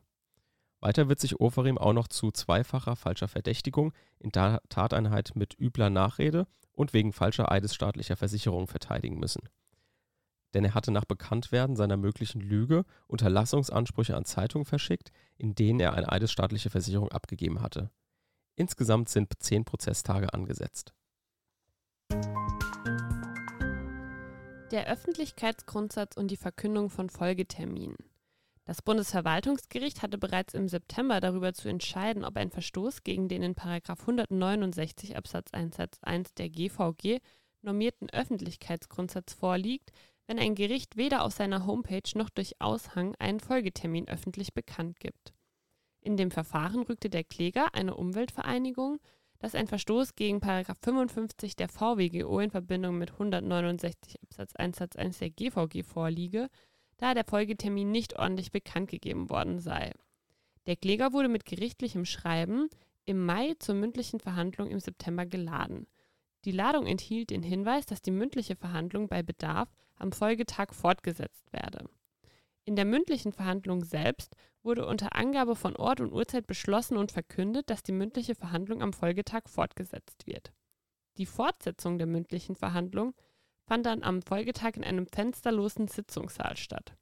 Weiter 0.80 1.08
wird 1.08 1.20
sich 1.20 1.38
Oferim 1.38 1.78
auch 1.78 1.92
noch 1.92 2.08
zu 2.08 2.32
zweifacher 2.32 2.96
falscher 2.96 3.28
Verdächtigung 3.28 3.92
in 4.18 4.32
Tateinheit 4.32 5.36
mit 5.36 5.54
übler 5.60 5.90
Nachrede 5.90 6.48
und 6.78 6.92
wegen 6.92 7.12
falscher 7.12 7.50
eidesstaatlicher 7.50 8.16
Versicherung 8.16 8.68
verteidigen 8.68 9.18
müssen. 9.18 9.42
Denn 10.54 10.64
er 10.64 10.74
hatte 10.74 10.92
nach 10.92 11.04
Bekanntwerden 11.04 11.74
seiner 11.74 11.96
möglichen 11.96 12.40
Lüge 12.40 12.84
Unterlassungsansprüche 13.08 14.16
an 14.16 14.24
Zeitungen 14.24 14.64
verschickt, 14.64 15.10
in 15.36 15.56
denen 15.56 15.80
er 15.80 15.94
eine 15.94 16.10
eidesstaatliche 16.10 16.70
Versicherung 16.70 17.10
abgegeben 17.10 17.60
hatte. 17.60 17.90
Insgesamt 18.54 19.08
sind 19.08 19.32
zehn 19.40 19.64
Prozesstage 19.64 20.32
angesetzt. 20.32 20.94
Der 24.70 24.86
Öffentlichkeitsgrundsatz 24.86 26.16
und 26.16 26.30
die 26.30 26.36
Verkündung 26.36 26.90
von 26.90 27.10
Folgeterminen. 27.10 27.96
Das 28.68 28.82
Bundesverwaltungsgericht 28.82 30.02
hatte 30.02 30.18
bereits 30.18 30.52
im 30.52 30.68
September 30.68 31.20
darüber 31.20 31.54
zu 31.54 31.70
entscheiden, 31.70 32.22
ob 32.22 32.36
ein 32.36 32.50
Verstoß 32.50 33.02
gegen 33.02 33.26
den 33.26 33.42
in 33.42 33.56
169 33.56 35.16
Absatz 35.16 35.54
1 35.54 35.74
Satz 35.74 35.98
1 36.02 36.34
der 36.34 36.50
GVG 36.50 37.20
normierten 37.62 38.10
Öffentlichkeitsgrundsatz 38.10 39.32
vorliegt, 39.32 39.92
wenn 40.26 40.38
ein 40.38 40.54
Gericht 40.54 40.98
weder 40.98 41.24
auf 41.24 41.32
seiner 41.32 41.64
Homepage 41.64 42.10
noch 42.14 42.28
durch 42.28 42.60
Aushang 42.60 43.14
einen 43.18 43.40
Folgetermin 43.40 44.06
öffentlich 44.06 44.52
bekannt 44.52 45.00
gibt. 45.00 45.32
In 46.02 46.18
dem 46.18 46.30
Verfahren 46.30 46.82
rückte 46.82 47.08
der 47.08 47.24
Kläger, 47.24 47.74
eine 47.74 47.94
Umweltvereinigung, 47.94 48.98
dass 49.38 49.54
ein 49.54 49.66
Verstoß 49.66 50.14
gegen 50.14 50.42
55 50.42 51.56
der 51.56 51.70
VWGO 51.70 52.38
in 52.40 52.50
Verbindung 52.50 52.98
mit 52.98 53.12
169 53.12 54.20
Absatz 54.24 54.54
1 54.56 54.76
Satz 54.76 54.96
1 54.96 55.20
der 55.20 55.30
GVG 55.30 55.84
vorliege, 55.84 56.50
da 56.98 57.14
der 57.14 57.24
Folgetermin 57.24 57.90
nicht 57.90 58.18
ordentlich 58.18 58.52
bekannt 58.52 58.90
gegeben 58.90 59.30
worden 59.30 59.58
sei. 59.58 59.92
Der 60.66 60.76
Kläger 60.76 61.12
wurde 61.12 61.28
mit 61.28 61.46
gerichtlichem 61.46 62.04
Schreiben 62.04 62.68
im 63.06 63.24
Mai 63.24 63.54
zur 63.58 63.74
mündlichen 63.74 64.20
Verhandlung 64.20 64.68
im 64.68 64.80
September 64.80 65.24
geladen. 65.24 65.86
Die 66.44 66.52
Ladung 66.52 66.86
enthielt 66.86 67.30
den 67.30 67.42
Hinweis, 67.42 67.86
dass 67.86 68.02
die 68.02 68.10
mündliche 68.10 68.54
Verhandlung 68.54 69.08
bei 69.08 69.22
Bedarf 69.22 69.68
am 69.96 70.12
Folgetag 70.12 70.74
fortgesetzt 70.74 71.52
werde. 71.52 71.88
In 72.64 72.76
der 72.76 72.84
mündlichen 72.84 73.32
Verhandlung 73.32 73.82
selbst 73.82 74.36
wurde 74.62 74.86
unter 74.86 75.16
Angabe 75.16 75.56
von 75.56 75.74
Ort 75.76 76.00
und 76.00 76.12
Uhrzeit 76.12 76.46
beschlossen 76.46 76.98
und 76.98 77.12
verkündet, 77.12 77.70
dass 77.70 77.82
die 77.82 77.92
mündliche 77.92 78.34
Verhandlung 78.34 78.82
am 78.82 78.92
Folgetag 78.92 79.48
fortgesetzt 79.48 80.26
wird. 80.26 80.52
Die 81.16 81.26
Fortsetzung 81.26 81.96
der 81.96 82.06
mündlichen 82.06 82.56
Verhandlung 82.56 83.14
fand 83.68 83.84
dann 83.84 84.02
am 84.02 84.22
Folgetag 84.22 84.76
in 84.76 84.84
einem 84.84 85.06
fensterlosen 85.06 85.88
Sitzungssaal 85.88 86.56
statt. 86.56 86.96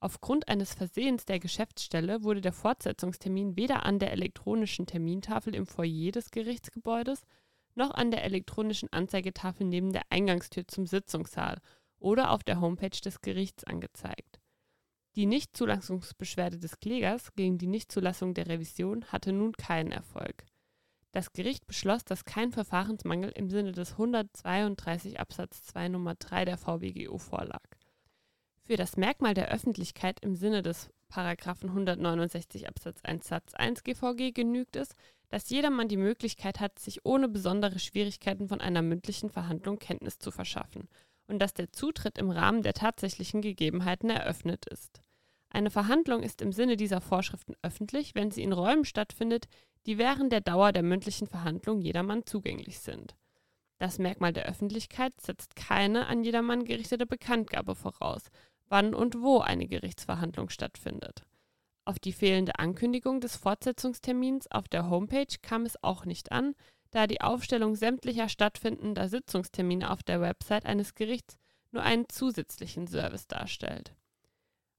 Aufgrund 0.00 0.48
eines 0.48 0.72
Versehens 0.72 1.26
der 1.26 1.38
Geschäftsstelle 1.38 2.22
wurde 2.22 2.40
der 2.40 2.52
Fortsetzungstermin 2.52 3.56
weder 3.56 3.84
an 3.84 3.98
der 3.98 4.12
elektronischen 4.12 4.86
Termintafel 4.86 5.54
im 5.54 5.66
Foyer 5.66 6.12
des 6.12 6.30
Gerichtsgebäudes 6.30 7.26
noch 7.74 7.90
an 7.90 8.10
der 8.10 8.24
elektronischen 8.24 8.90
Anzeigetafel 8.92 9.66
neben 9.66 9.92
der 9.92 10.02
Eingangstür 10.08 10.66
zum 10.66 10.86
Sitzungssaal 10.86 11.58
oder 11.98 12.30
auf 12.30 12.42
der 12.42 12.60
Homepage 12.60 12.88
des 12.88 13.20
Gerichts 13.20 13.64
angezeigt. 13.64 14.40
Die 15.14 15.26
Nichtzulassungsbeschwerde 15.26 16.58
des 16.58 16.78
Klägers 16.80 17.34
gegen 17.34 17.58
die 17.58 17.66
Nichtzulassung 17.66 18.34
der 18.34 18.46
Revision 18.46 19.04
hatte 19.06 19.32
nun 19.32 19.52
keinen 19.52 19.90
Erfolg. 19.90 20.46
Das 21.12 21.32
Gericht 21.32 21.66
beschloss, 21.66 22.04
dass 22.04 22.24
kein 22.24 22.52
Verfahrensmangel 22.52 23.30
im 23.30 23.48
Sinne 23.48 23.72
des 23.72 23.92
132 23.92 25.18
Absatz 25.18 25.62
2 25.62 25.88
Nummer 25.88 26.14
3 26.14 26.44
der 26.44 26.58
VWGO 26.58 27.18
vorlag. 27.18 27.62
Für 28.62 28.76
das 28.76 28.98
Merkmal 28.98 29.32
der 29.32 29.48
Öffentlichkeit 29.48 30.20
im 30.20 30.36
Sinne 30.36 30.62
des 30.62 30.90
Paragraphen 31.08 31.70
169 31.70 32.68
Absatz 32.68 33.00
1 33.02 33.26
Satz 33.26 33.54
1 33.54 33.82
GVG 33.82 34.32
genügt 34.34 34.76
es, 34.76 34.90
dass 35.30 35.48
jedermann 35.48 35.88
die 35.88 35.96
Möglichkeit 35.96 36.60
hat, 36.60 36.78
sich 36.78 37.04
ohne 37.04 37.28
besondere 37.28 37.78
Schwierigkeiten 37.78 38.48
von 38.48 38.60
einer 38.60 38.82
mündlichen 38.82 39.30
Verhandlung 39.30 39.78
Kenntnis 39.78 40.18
zu 40.18 40.30
verschaffen 40.30 40.88
und 41.26 41.38
dass 41.38 41.54
der 41.54 41.72
Zutritt 41.72 42.18
im 42.18 42.30
Rahmen 42.30 42.62
der 42.62 42.74
tatsächlichen 42.74 43.40
Gegebenheiten 43.40 44.10
eröffnet 44.10 44.66
ist. 44.66 45.00
Eine 45.50 45.70
Verhandlung 45.70 46.22
ist 46.22 46.42
im 46.42 46.52
Sinne 46.52 46.76
dieser 46.76 47.00
Vorschriften 47.00 47.54
öffentlich, 47.62 48.14
wenn 48.14 48.30
sie 48.30 48.42
in 48.42 48.52
Räumen 48.52 48.84
stattfindet, 48.84 49.48
die 49.86 49.98
während 49.98 50.32
der 50.32 50.40
Dauer 50.40 50.72
der 50.72 50.82
mündlichen 50.82 51.26
Verhandlung 51.26 51.80
jedermann 51.80 52.26
zugänglich 52.26 52.80
sind. 52.80 53.16
Das 53.78 53.98
Merkmal 53.98 54.32
der 54.32 54.46
Öffentlichkeit 54.46 55.12
setzt 55.20 55.54
keine 55.54 56.06
an 56.06 56.24
jedermann 56.24 56.64
gerichtete 56.64 57.06
Bekanntgabe 57.06 57.74
voraus, 57.74 58.22
wann 58.68 58.94
und 58.94 59.20
wo 59.22 59.38
eine 59.38 59.68
Gerichtsverhandlung 59.68 60.50
stattfindet. 60.50 61.22
Auf 61.84 61.98
die 61.98 62.12
fehlende 62.12 62.58
Ankündigung 62.58 63.20
des 63.20 63.36
Fortsetzungstermins 63.36 64.50
auf 64.50 64.68
der 64.68 64.90
Homepage 64.90 65.38
kam 65.40 65.64
es 65.64 65.82
auch 65.82 66.04
nicht 66.04 66.32
an, 66.32 66.54
da 66.90 67.06
die 67.06 67.20
Aufstellung 67.20 67.76
sämtlicher 67.76 68.28
stattfindender 68.28 69.08
Sitzungstermine 69.08 69.90
auf 69.90 70.02
der 70.02 70.20
Website 70.20 70.66
eines 70.66 70.94
Gerichts 70.94 71.38
nur 71.70 71.82
einen 71.82 72.08
zusätzlichen 72.08 72.86
Service 72.86 73.26
darstellt. 73.26 73.94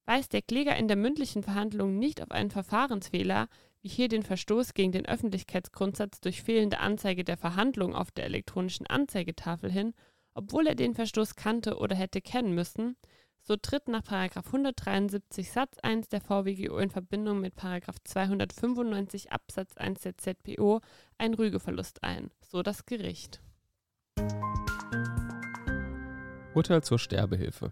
Weist 0.06 0.34
der 0.34 0.42
Kläger 0.42 0.76
in 0.76 0.88
der 0.88 0.98
mündlichen 0.98 1.44
Verhandlung 1.44 2.00
nicht 2.00 2.22
auf 2.22 2.32
einen 2.32 2.50
Verfahrensfehler, 2.50 3.48
wie 3.82 3.90
hier 3.90 4.08
den 4.08 4.24
Verstoß 4.24 4.74
gegen 4.74 4.92
den 4.92 5.06
Öffentlichkeitsgrundsatz 5.06 6.20
durch 6.22 6.44
fehlende 6.44 6.80
Anzeige 6.80 7.24
der 7.24 7.38
Verhandlung 7.38 7.96
auf 7.96 8.12
der 8.12 8.26
elektronischen 8.26 8.88
Anzeigetafel 8.88 9.72
hin, 9.72 9.94
obwohl 10.34 10.68
er 10.68 10.76
den 10.76 10.96
Verstoß 10.96 11.36
kannte 11.36 11.78
oder 11.78 11.96
hätte 11.96 12.22
kennen 12.22 12.54
müssen, 12.54 12.96
so 13.42 13.56
tritt 13.56 13.88
nach 13.88 14.04
173 14.12 15.52
Satz 15.52 15.78
1 15.82 16.10
der 16.10 16.22
VWGO 16.22 16.78
in 16.78 16.92
Verbindung 16.92 17.40
mit 17.40 17.56
295 17.58 19.32
Absatz 19.32 19.76
1 19.78 20.02
der 20.02 20.18
ZPO 20.18 20.82
ein 21.18 21.34
Rügeverlust 21.34 22.04
ein, 22.04 22.32
so 22.42 22.62
das 22.62 22.86
Gericht. 22.86 23.42
Urteil 26.54 26.84
zur 26.84 27.00
Sterbehilfe. 27.00 27.72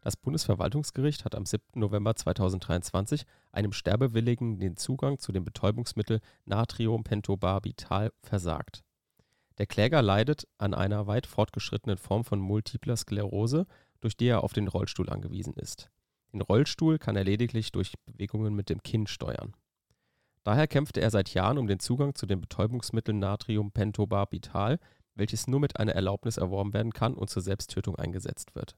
Das 0.00 0.16
Bundesverwaltungsgericht 0.16 1.24
hat 1.24 1.34
am 1.34 1.44
7. 1.44 1.62
November 1.74 2.14
2023 2.14 3.24
einem 3.50 3.72
Sterbewilligen 3.72 4.60
den 4.60 4.76
Zugang 4.76 5.18
zu 5.18 5.32
dem 5.32 5.44
Betäubungsmittel 5.44 6.20
Natriumpentobarbital 6.44 8.12
versagt. 8.22 8.84
Der 9.58 9.66
Kläger 9.66 10.02
leidet 10.02 10.46
an 10.56 10.72
einer 10.72 11.08
weit 11.08 11.26
fortgeschrittenen 11.26 11.98
Form 11.98 12.24
von 12.24 12.38
multipler 12.38 12.96
Sklerose, 12.96 13.66
durch 14.00 14.16
die 14.16 14.26
er 14.26 14.44
auf 14.44 14.52
den 14.52 14.68
Rollstuhl 14.68 15.10
angewiesen 15.10 15.54
ist. 15.54 15.90
Den 16.32 16.42
Rollstuhl 16.42 16.98
kann 16.98 17.16
er 17.16 17.24
lediglich 17.24 17.72
durch 17.72 17.94
Bewegungen 18.06 18.54
mit 18.54 18.70
dem 18.70 18.82
Kinn 18.82 19.08
steuern. 19.08 19.54
Daher 20.44 20.68
kämpfte 20.68 21.00
er 21.00 21.10
seit 21.10 21.34
Jahren 21.34 21.58
um 21.58 21.66
den 21.66 21.80
Zugang 21.80 22.14
zu 22.14 22.24
dem 22.24 22.40
Betäubungsmittel 22.40 23.14
Natriumpentobarbital, 23.14 24.78
welches 25.14 25.48
nur 25.48 25.58
mit 25.58 25.78
einer 25.78 25.92
Erlaubnis 25.92 26.36
erworben 26.36 26.72
werden 26.72 26.92
kann 26.92 27.14
und 27.14 27.28
zur 27.28 27.42
Selbsttötung 27.42 27.96
eingesetzt 27.96 28.54
wird. 28.54 28.76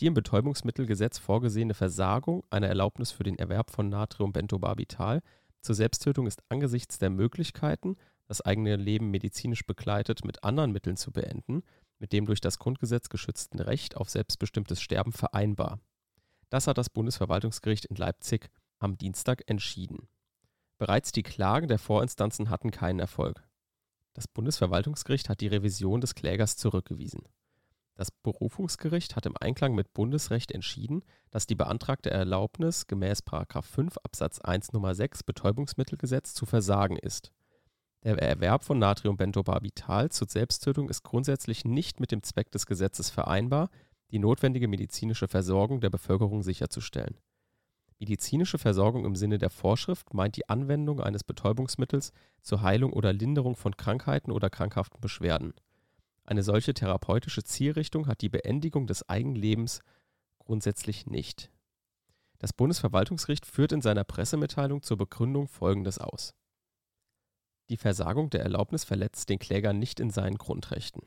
Die 0.00 0.06
im 0.06 0.14
Betäubungsmittelgesetz 0.14 1.18
vorgesehene 1.18 1.74
Versagung 1.74 2.44
einer 2.50 2.66
Erlaubnis 2.66 3.12
für 3.12 3.22
den 3.22 3.38
Erwerb 3.38 3.70
von 3.70 3.88
Natriumbentobarbital 3.88 5.22
zur 5.60 5.74
Selbsttötung 5.74 6.26
ist 6.26 6.42
angesichts 6.48 6.98
der 6.98 7.10
Möglichkeiten, 7.10 7.96
das 8.26 8.40
eigene 8.40 8.76
Leben 8.76 9.10
medizinisch 9.10 9.64
begleitet 9.64 10.24
mit 10.24 10.44
anderen 10.44 10.72
Mitteln 10.72 10.96
zu 10.96 11.12
beenden, 11.12 11.62
mit 11.98 12.12
dem 12.12 12.26
durch 12.26 12.40
das 12.40 12.58
Grundgesetz 12.58 13.08
geschützten 13.08 13.60
Recht 13.60 13.96
auf 13.96 14.10
selbstbestimmtes 14.10 14.80
Sterben 14.80 15.12
vereinbar. 15.12 15.78
Das 16.50 16.66
hat 16.66 16.76
das 16.76 16.90
Bundesverwaltungsgericht 16.90 17.84
in 17.86 17.96
Leipzig 17.96 18.50
am 18.78 18.98
Dienstag 18.98 19.42
entschieden. 19.46 20.08
Bereits 20.78 21.12
die 21.12 21.22
Klagen 21.22 21.68
der 21.68 21.78
Vorinstanzen 21.78 22.50
hatten 22.50 22.70
keinen 22.70 22.98
Erfolg. 22.98 23.42
Das 24.12 24.28
Bundesverwaltungsgericht 24.28 25.28
hat 25.28 25.40
die 25.40 25.46
Revision 25.46 26.00
des 26.00 26.14
Klägers 26.14 26.56
zurückgewiesen. 26.56 27.22
Das 27.96 28.10
Berufungsgericht 28.10 29.14
hat 29.14 29.24
im 29.26 29.36
Einklang 29.36 29.74
mit 29.74 29.94
Bundesrecht 29.94 30.50
entschieden, 30.50 31.04
dass 31.30 31.46
die 31.46 31.54
beantragte 31.54 32.10
Erlaubnis 32.10 32.88
gemäß 32.88 33.22
5 33.28 33.98
Absatz 33.98 34.40
1 34.40 34.72
Nummer 34.72 34.94
6 34.94 35.22
Betäubungsmittelgesetz 35.22 36.34
zu 36.34 36.44
versagen 36.44 36.96
ist. 36.96 37.32
Der 38.02 38.18
Erwerb 38.18 38.64
von 38.64 38.78
Natriumbentobarbital 38.78 40.10
zur 40.10 40.28
Selbsttötung 40.28 40.90
ist 40.90 41.04
grundsätzlich 41.04 41.64
nicht 41.64 42.00
mit 42.00 42.10
dem 42.10 42.22
Zweck 42.22 42.50
des 42.50 42.66
Gesetzes 42.66 43.10
vereinbar, 43.10 43.70
die 44.10 44.18
notwendige 44.18 44.68
medizinische 44.68 45.28
Versorgung 45.28 45.80
der 45.80 45.90
Bevölkerung 45.90 46.42
sicherzustellen. 46.42 47.18
Medizinische 48.00 48.58
Versorgung 48.58 49.06
im 49.06 49.14
Sinne 49.14 49.38
der 49.38 49.50
Vorschrift 49.50 50.12
meint 50.12 50.36
die 50.36 50.48
Anwendung 50.48 51.00
eines 51.00 51.24
Betäubungsmittels 51.24 52.12
zur 52.42 52.60
Heilung 52.60 52.92
oder 52.92 53.12
Linderung 53.12 53.56
von 53.56 53.76
Krankheiten 53.76 54.32
oder 54.32 54.50
krankhaften 54.50 55.00
Beschwerden. 55.00 55.54
Eine 56.24 56.42
solche 56.42 56.72
therapeutische 56.72 57.44
Zielrichtung 57.44 58.06
hat 58.06 58.22
die 58.22 58.30
Beendigung 58.30 58.86
des 58.86 59.08
Eigenlebens 59.08 59.80
grundsätzlich 60.38 61.06
nicht. 61.06 61.50
Das 62.38 62.52
Bundesverwaltungsgericht 62.52 63.46
führt 63.46 63.72
in 63.72 63.82
seiner 63.82 64.04
Pressemitteilung 64.04 64.82
zur 64.82 64.96
Begründung 64.96 65.48
Folgendes 65.48 65.98
aus. 65.98 66.34
Die 67.70 67.76
Versagung 67.76 68.30
der 68.30 68.42
Erlaubnis 68.42 68.84
verletzt 68.84 69.28
den 69.28 69.38
Kläger 69.38 69.72
nicht 69.72 70.00
in 70.00 70.10
seinen 70.10 70.36
Grundrechten. 70.36 71.02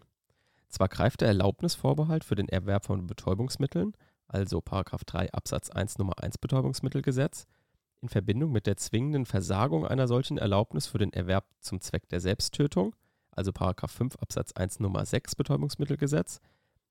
Zwar 0.70 0.90
greift 0.90 1.22
der 1.22 1.28
Erlaubnisvorbehalt 1.30 2.24
für 2.24 2.36
den 2.36 2.50
Erwerb 2.50 2.86
von 2.86 3.08
Betäubungsmitteln, 3.08 3.94
also 4.28 4.62
3 4.64 5.32
Absatz 5.34 5.70
1 5.70 5.98
Nummer 5.98 6.20
1 6.22 6.38
Betäubungsmittelgesetz, 6.40 7.46
in 8.02 8.10
Verbindung 8.10 8.52
mit 8.52 8.68
der 8.68 8.78
zwingenden 8.78 9.26
Versagung 9.26 9.86
einer 9.88 10.08
solchen 10.08 10.38
Erlaubnis 10.38 10.88
für 10.88 10.98
den 10.98 11.14
Erwerb 11.14 11.46
zum 11.60 11.82
Zweck 11.82 12.08
der 12.10 12.20
Selbsttötung, 12.20 12.96
also 13.38 13.52
5 13.54 14.16
Absatz 14.18 14.52
1 14.54 14.80
Nummer 14.80 15.06
6 15.06 15.36
Betäubungsmittelgesetz, 15.36 16.40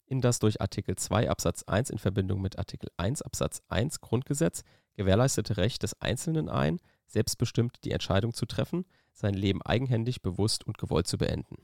in 0.06 0.20
das 0.20 0.38
durch 0.38 0.60
Artikel 0.60 0.96
2 0.96 1.28
Absatz 1.28 1.64
1 1.64 1.90
in 1.90 1.98
Verbindung 1.98 2.40
mit 2.40 2.58
Artikel 2.58 2.90
1 2.96 3.22
Absatz 3.22 3.62
1 3.68 4.00
Grundgesetz 4.00 4.62
gewährleistete 4.94 5.56
Recht 5.56 5.82
des 5.82 6.00
Einzelnen 6.00 6.48
ein, 6.48 6.80
selbstbestimmt 7.06 7.84
die 7.84 7.92
Entscheidung 7.92 8.32
zu 8.32 8.46
treffen, 8.46 8.86
sein 9.12 9.34
Leben 9.34 9.62
eigenhändig, 9.62 10.22
bewusst 10.22 10.66
und 10.66 10.78
gewollt 10.78 11.06
zu 11.06 11.18
beenden. 11.18 11.56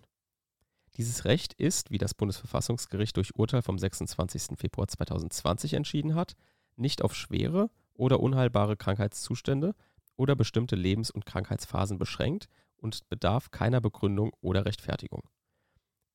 Dieses 0.97 1.25
Recht 1.25 1.55
ist, 1.55 1.91
wie 1.91 1.99
das 1.99 2.15
Bundesverfassungsgericht 2.15 3.17
durch 3.17 3.35
Urteil 3.35 3.63
vom 3.63 3.79
26. 3.79 4.59
Februar 4.59 4.89
2020 4.89 5.75
entschieden 5.75 6.15
hat, 6.15 6.35
nicht 6.77 7.03
auf 7.03 7.15
schwere 7.15 7.71
oder 7.95 8.21
unheilbare 8.21 8.77
Krankheitszustände 8.77 9.75
oder 10.17 10.37
bestimmte 10.37 10.77
Lebens- 10.77 11.11
und 11.11 11.25
Krankheitsphasen 11.25 11.99
beschränkt 11.99 12.49
und 12.83 13.09
bedarf 13.09 13.51
keiner 13.51 13.81
Begründung 13.81 14.33
oder 14.41 14.65
Rechtfertigung. 14.65 15.23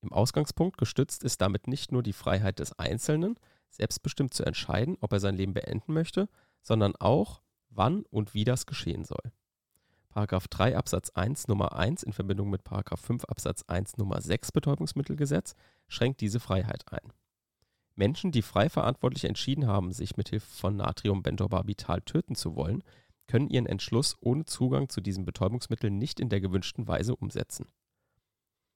Im 0.00 0.12
Ausgangspunkt 0.12 0.78
gestützt 0.78 1.24
ist 1.24 1.40
damit 1.40 1.66
nicht 1.66 1.90
nur 1.90 2.02
die 2.02 2.12
Freiheit 2.12 2.60
des 2.60 2.78
Einzelnen, 2.78 3.38
selbstbestimmt 3.70 4.32
zu 4.32 4.44
entscheiden, 4.44 4.96
ob 5.00 5.12
er 5.12 5.20
sein 5.20 5.36
Leben 5.36 5.54
beenden 5.54 5.92
möchte, 5.92 6.28
sondern 6.62 6.94
auch, 6.96 7.42
wann 7.70 8.04
und 8.10 8.34
wie 8.34 8.44
das 8.44 8.66
geschehen 8.66 9.04
soll. 9.04 9.32
Paragraph 10.08 10.48
3 10.48 10.76
Absatz 10.76 11.10
1 11.10 11.48
Nummer 11.48 11.76
1 11.76 12.02
in 12.02 12.12
Verbindung 12.12 12.50
mit 12.50 12.64
Paragraph 12.64 13.00
5 13.00 13.24
Absatz 13.24 13.64
1 13.66 13.98
Nummer 13.98 14.20
6 14.20 14.52
Betäubungsmittelgesetz 14.52 15.54
schränkt 15.86 16.20
diese 16.20 16.40
Freiheit 16.40 16.84
ein. 16.90 17.12
Menschen, 17.94 18.30
die 18.30 18.42
frei 18.42 18.68
verantwortlich 18.70 19.24
entschieden 19.24 19.66
haben, 19.66 19.92
sich 19.92 20.16
mit 20.16 20.28
Hilfe 20.28 20.46
von 20.46 20.76
Natriumbentorbarbital 20.76 22.00
töten 22.02 22.36
zu 22.36 22.54
wollen, 22.54 22.84
können 23.28 23.48
ihren 23.48 23.66
Entschluss 23.66 24.16
ohne 24.20 24.44
Zugang 24.44 24.88
zu 24.88 25.00
diesem 25.00 25.24
Betäubungsmittel 25.24 25.90
nicht 25.90 26.18
in 26.18 26.28
der 26.28 26.40
gewünschten 26.40 26.88
Weise 26.88 27.14
umsetzen. 27.14 27.66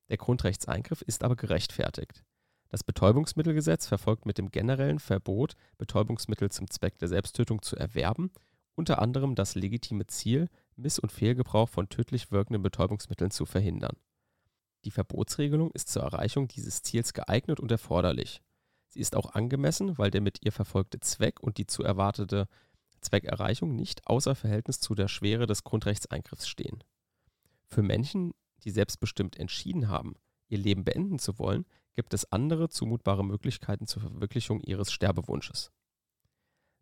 Der 0.09 0.19
Grundrechtseingriff 0.19 1.03
ist 1.03 1.25
aber 1.25 1.35
gerechtfertigt. 1.35 2.23
Das 2.69 2.85
Betäubungsmittelgesetz 2.85 3.87
verfolgt 3.87 4.25
mit 4.25 4.39
dem 4.39 4.51
generellen 4.51 4.99
Verbot, 4.99 5.57
Betäubungsmittel 5.79 6.51
zum 6.51 6.71
Zweck 6.71 6.99
der 6.99 7.09
Selbsttötung 7.09 7.61
zu 7.63 7.77
erwerben, 7.77 8.31
unter 8.75 9.01
anderem 9.03 9.35
das 9.35 9.55
legitime 9.55 10.07
Ziel, 10.07 10.49
Miss- 10.77 10.99
und 10.99 11.13
Fehlgebrauch 11.13 11.69
von 11.69 11.89
tödlich 11.89 12.31
wirkenden 12.31 12.63
Betäubungsmitteln 12.63 13.31
zu 13.31 13.45
verhindern. 13.45 13.97
Die 14.85 14.91
Verbotsregelung 14.91 15.71
ist 15.73 15.89
zur 15.91 16.03
Erreichung 16.03 16.49
dieses 16.49 16.83
Ziels 16.83 17.13
geeignet 17.13 17.61
und 17.61 17.71
erforderlich. 17.71 18.41
Sie 18.89 19.01
ist 19.01 19.17
auch 19.17 19.35
angemessen, 19.35 19.97
weil 19.99 20.11
der 20.11 20.21
mit 20.21 20.43
ihr 20.43 20.53
verfolgte 20.53 21.01
Zweck 21.01 21.41
und 21.41 21.59
die 21.59 21.67
zu 21.67 21.83
erwartete 21.83 22.49
Zweckerreichung 23.03 23.75
nicht 23.75 24.07
außer 24.07 24.35
Verhältnis 24.35 24.81
zu 24.81 24.95
der 24.95 25.09
Schwere 25.09 25.47
des 25.47 25.65
Grundrechtseingriffs 25.65 26.49
stehen. 26.49 26.83
Für 27.67 27.83
Menschen, 27.83 28.33
die 28.65 28.71
selbstbestimmt 28.71 29.37
entschieden 29.37 29.89
haben, 29.89 30.15
ihr 30.49 30.59
Leben 30.59 30.85
beenden 30.85 31.19
zu 31.19 31.39
wollen, 31.39 31.67
gibt 31.95 32.15
es 32.15 32.31
andere 32.33 32.69
zumutbare 32.69 33.25
Möglichkeiten 33.25 33.87
zur 33.87 34.03
Verwirklichung 34.03 34.61
ihres 34.61 34.93
Sterbewunsches. 34.93 35.71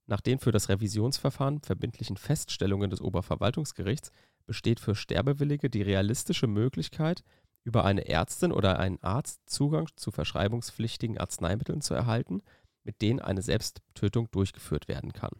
Nach 0.06 0.20
den 0.20 0.38
für 0.38 0.50
das 0.50 0.68
Revisionsverfahren 0.68 1.60
verbindlichen 1.60 2.16
Feststellungen 2.16 2.90
des 2.90 3.00
Oberverwaltungsgerichts 3.00 4.10
besteht 4.44 4.80
für 4.80 4.94
Sterbewillige 4.96 5.70
die 5.70 5.82
realistische 5.82 6.48
Möglichkeit, 6.48 7.22
über 7.62 7.84
eine 7.84 8.08
Ärztin 8.08 8.52
oder 8.52 8.78
einen 8.78 9.00
Arzt 9.02 9.48
Zugang 9.48 9.88
zu 9.96 10.10
verschreibungspflichtigen 10.10 11.18
Arzneimitteln 11.18 11.80
zu 11.80 11.94
erhalten, 11.94 12.42
mit 12.82 13.02
denen 13.02 13.20
eine 13.20 13.42
Selbsttötung 13.42 14.30
durchgeführt 14.30 14.88
werden 14.88 15.12
kann. 15.12 15.32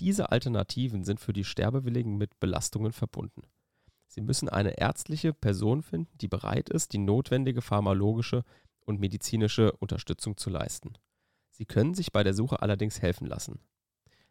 Diese 0.00 0.30
Alternativen 0.30 1.04
sind 1.04 1.20
für 1.20 1.32
die 1.32 1.44
Sterbewilligen 1.44 2.16
mit 2.16 2.38
Belastungen 2.38 2.92
verbunden. 2.92 3.42
Sie 4.06 4.20
müssen 4.20 4.48
eine 4.48 4.78
ärztliche 4.78 5.32
Person 5.32 5.82
finden, 5.82 6.16
die 6.18 6.28
bereit 6.28 6.70
ist, 6.70 6.92
die 6.92 6.98
notwendige 6.98 7.62
pharmakologische 7.62 8.44
und 8.80 9.00
medizinische 9.00 9.72
Unterstützung 9.72 10.36
zu 10.36 10.50
leisten. 10.50 10.94
Sie 11.50 11.66
können 11.66 11.94
sich 11.94 12.12
bei 12.12 12.22
der 12.22 12.34
Suche 12.34 12.62
allerdings 12.62 13.02
helfen 13.02 13.26
lassen. 13.26 13.60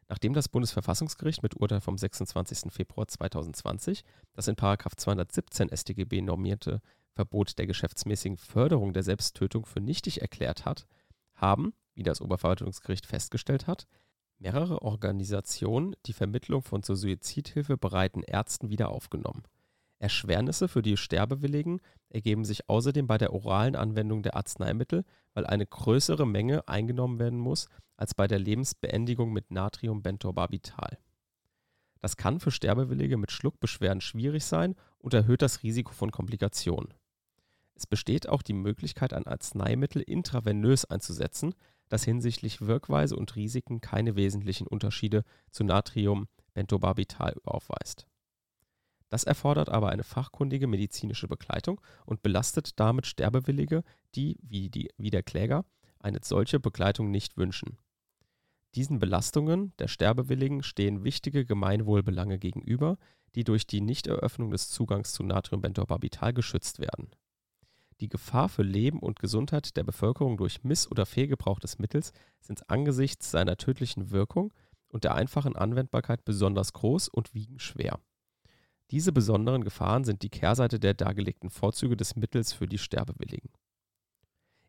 Nachdem 0.09 0.33
das 0.33 0.47
Bundesverfassungsgericht 0.47 1.43
mit 1.43 1.57
Urteil 1.57 1.81
vom 1.81 1.97
26. 1.97 2.71
Februar 2.71 3.07
2020 3.07 4.03
das 4.33 4.47
in 4.47 4.55
217 4.57 5.69
StGB 5.75 6.21
normierte 6.21 6.81
Verbot 7.11 7.57
der 7.57 7.67
geschäftsmäßigen 7.67 8.37
Förderung 8.37 8.93
der 8.93 9.03
Selbsttötung 9.03 9.65
für 9.65 9.81
nichtig 9.81 10.21
erklärt 10.21 10.65
hat, 10.65 10.87
haben, 11.35 11.73
wie 11.93 12.03
das 12.03 12.21
Oberverwaltungsgericht 12.21 13.05
festgestellt 13.05 13.67
hat, 13.67 13.85
mehrere 14.39 14.81
Organisationen 14.81 15.95
die 16.05 16.13
Vermittlung 16.13 16.61
von 16.61 16.83
zur 16.83 16.95
Suizidhilfe 16.95 17.77
bereiten 17.77 18.23
Ärzten 18.23 18.69
wieder 18.69 18.89
aufgenommen. 18.89 19.43
Erschwernisse 19.99 20.67
für 20.67 20.81
die 20.81 20.95
Sterbewilligen 20.95 21.81
ergeben 22.09 22.45
sich 22.45 22.69
außerdem 22.69 23.07
bei 23.07 23.17
der 23.17 23.33
oralen 23.33 23.75
Anwendung 23.75 24.21
der 24.21 24.35
Arzneimittel, 24.35 25.03
weil 25.33 25.45
eine 25.45 25.65
größere 25.65 26.27
Menge 26.27 26.67
eingenommen 26.67 27.19
werden 27.19 27.39
muss 27.39 27.67
als 27.95 28.13
bei 28.13 28.27
der 28.27 28.39
Lebensbeendigung 28.39 29.33
mit 29.33 29.49
Natriumbentorbarbital. 29.49 30.99
Das 31.99 32.15
kann 32.15 32.39
für 32.39 32.51
Sterbewillige 32.51 33.17
mit 33.17 33.31
Schluckbeschwerden 33.31 34.01
schwierig 34.01 34.45
sein 34.45 34.75
und 34.99 35.15
erhöht 35.15 35.41
das 35.41 35.63
Risiko 35.63 35.93
von 35.93 36.11
Komplikationen. 36.11 36.93
Es 37.73 37.87
besteht 37.87 38.29
auch 38.29 38.41
die 38.41 38.53
Möglichkeit, 38.53 39.13
ein 39.13 39.27
Arzneimittel 39.27 40.01
intravenös 40.01 40.85
einzusetzen, 40.85 41.53
das 41.89 42.03
hinsichtlich 42.03 42.61
Wirkweise 42.61 43.15
und 43.15 43.35
Risiken 43.35 43.81
keine 43.81 44.15
wesentlichen 44.15 44.67
Unterschiede 44.67 45.23
zu 45.51 45.63
Natriumbentorbarbital 45.63 47.35
aufweist. 47.43 48.07
Das 49.09 49.23
erfordert 49.23 49.69
aber 49.69 49.89
eine 49.89 50.03
fachkundige 50.03 50.67
medizinische 50.67 51.27
Begleitung 51.27 51.79
und 52.05 52.23
belastet 52.23 52.79
damit 52.79 53.05
Sterbewillige, 53.05 53.83
die, 54.15 54.37
wie, 54.41 54.69
die, 54.69 54.89
wie 54.97 55.11
der 55.11 55.23
Kläger, 55.23 55.65
eine 55.99 56.19
solche 56.21 56.59
Begleitung 56.59 57.09
nicht 57.09 57.37
wünschen. 57.37 57.77
Diesen 58.75 58.99
Belastungen 58.99 59.73
der 59.79 59.87
Sterbewilligen 59.87 60.61
stehen 60.61 61.03
wichtige 61.03 61.45
Gemeinwohlbelange 61.45 62.37
gegenüber, 62.37 62.97
die 63.35 63.43
durch 63.43 63.65
die 63.65 63.81
Nichteröffnung 63.81 64.51
des 64.51 64.69
Zugangs 64.69 65.13
zu 65.13 65.23
Natriumbentorbarbital 65.23 66.33
geschützt 66.33 66.79
werden. 66.79 67.09
Die 67.99 68.09
Gefahr 68.09 68.47
für 68.47 68.63
Leben 68.63 68.99
und 68.99 69.19
Gesundheit 69.19 69.75
der 69.75 69.83
Bevölkerung 69.83 70.37
durch 70.37 70.63
Miss- 70.63 70.89
oder 70.89 71.05
Fehlgebrauch 71.05 71.59
des 71.59 71.79
Mittels 71.79 72.13
sind 72.39 72.69
angesichts 72.69 73.31
seiner 73.31 73.57
tödlichen 73.57 74.11
Wirkung 74.11 74.53
und 74.87 75.03
der 75.03 75.15
einfachen 75.15 75.55
Anwendbarkeit 75.55 76.23
besonders 76.23 76.73
groß 76.73 77.07
und 77.07 77.33
wiegen 77.33 77.59
schwer. 77.59 77.99
Diese 78.91 79.11
besonderen 79.11 79.63
Gefahren 79.63 80.03
sind 80.03 80.21
die 80.21 80.29
Kehrseite 80.29 80.79
der 80.79 80.93
dargelegten 80.93 81.49
Vorzüge 81.49 81.97
des 81.97 82.15
Mittels 82.15 82.53
für 82.53 82.67
die 82.67 82.77
Sterbewilligen. 82.77 83.49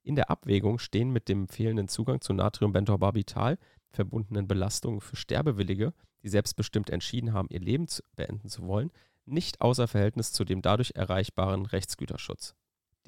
In 0.02 0.16
der 0.16 0.30
Abwägung 0.30 0.78
stehen 0.78 1.10
mit 1.10 1.28
dem 1.28 1.48
fehlenden 1.48 1.88
Zugang 1.88 2.20
zu 2.20 2.32
Natriumbentorbarbital 2.32 3.58
verbundenen 3.90 4.48
Belastungen 4.48 5.00
für 5.00 5.16
Sterbewillige, 5.16 5.92
die 6.22 6.28
selbstbestimmt 6.28 6.90
entschieden 6.90 7.32
haben, 7.32 7.48
ihr 7.50 7.60
Leben 7.60 7.86
zu 7.88 8.02
beenden 8.16 8.48
zu 8.48 8.66
wollen, 8.66 8.90
nicht 9.26 9.60
außer 9.60 9.86
Verhältnis 9.86 10.32
zu 10.32 10.44
dem 10.44 10.62
dadurch 10.62 10.92
erreichbaren 10.94 11.66
Rechtsgüterschutz. 11.66 12.54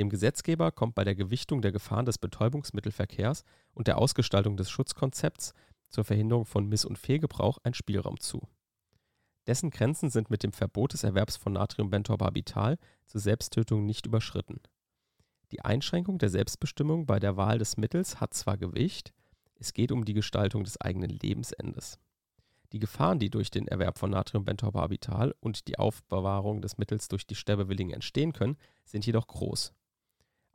Dem 0.00 0.08
Gesetzgeber 0.08 0.72
kommt 0.72 0.94
bei 0.94 1.04
der 1.04 1.14
Gewichtung 1.14 1.60
der 1.60 1.72
Gefahren 1.72 2.06
des 2.06 2.16
Betäubungsmittelverkehrs 2.16 3.44
und 3.74 3.86
der 3.86 3.98
Ausgestaltung 3.98 4.56
des 4.56 4.70
Schutzkonzepts 4.70 5.52
zur 5.90 6.04
Verhinderung 6.04 6.46
von 6.46 6.66
Miss- 6.66 6.86
und 6.86 6.96
Fehlgebrauch 6.96 7.58
ein 7.64 7.74
Spielraum 7.74 8.18
zu. 8.18 8.48
Dessen 9.46 9.68
Grenzen 9.68 10.08
sind 10.08 10.30
mit 10.30 10.42
dem 10.42 10.54
Verbot 10.54 10.94
des 10.94 11.04
Erwerbs 11.04 11.36
von 11.36 11.52
Natriumbentorbarbital 11.52 12.78
zur 13.04 13.20
Selbsttötung 13.20 13.84
nicht 13.84 14.06
überschritten. 14.06 14.62
Die 15.52 15.60
Einschränkung 15.60 16.16
der 16.16 16.30
Selbstbestimmung 16.30 17.04
bei 17.04 17.20
der 17.20 17.36
Wahl 17.36 17.58
des 17.58 17.76
Mittels 17.76 18.22
hat 18.22 18.32
zwar 18.32 18.56
Gewicht, 18.56 19.12
es 19.56 19.74
geht 19.74 19.92
um 19.92 20.06
die 20.06 20.14
Gestaltung 20.14 20.64
des 20.64 20.80
eigenen 20.80 21.10
Lebensendes. 21.10 21.98
Die 22.72 22.78
Gefahren, 22.78 23.18
die 23.18 23.28
durch 23.28 23.50
den 23.50 23.68
Erwerb 23.68 23.98
von 23.98 24.12
Natriumbentorbarbital 24.12 25.34
und 25.40 25.68
die 25.68 25.78
Aufbewahrung 25.78 26.62
des 26.62 26.78
Mittels 26.78 27.08
durch 27.08 27.26
die 27.26 27.34
Sterbewilligen 27.34 27.92
entstehen 27.92 28.32
können, 28.32 28.56
sind 28.86 29.04
jedoch 29.04 29.26
groß. 29.26 29.74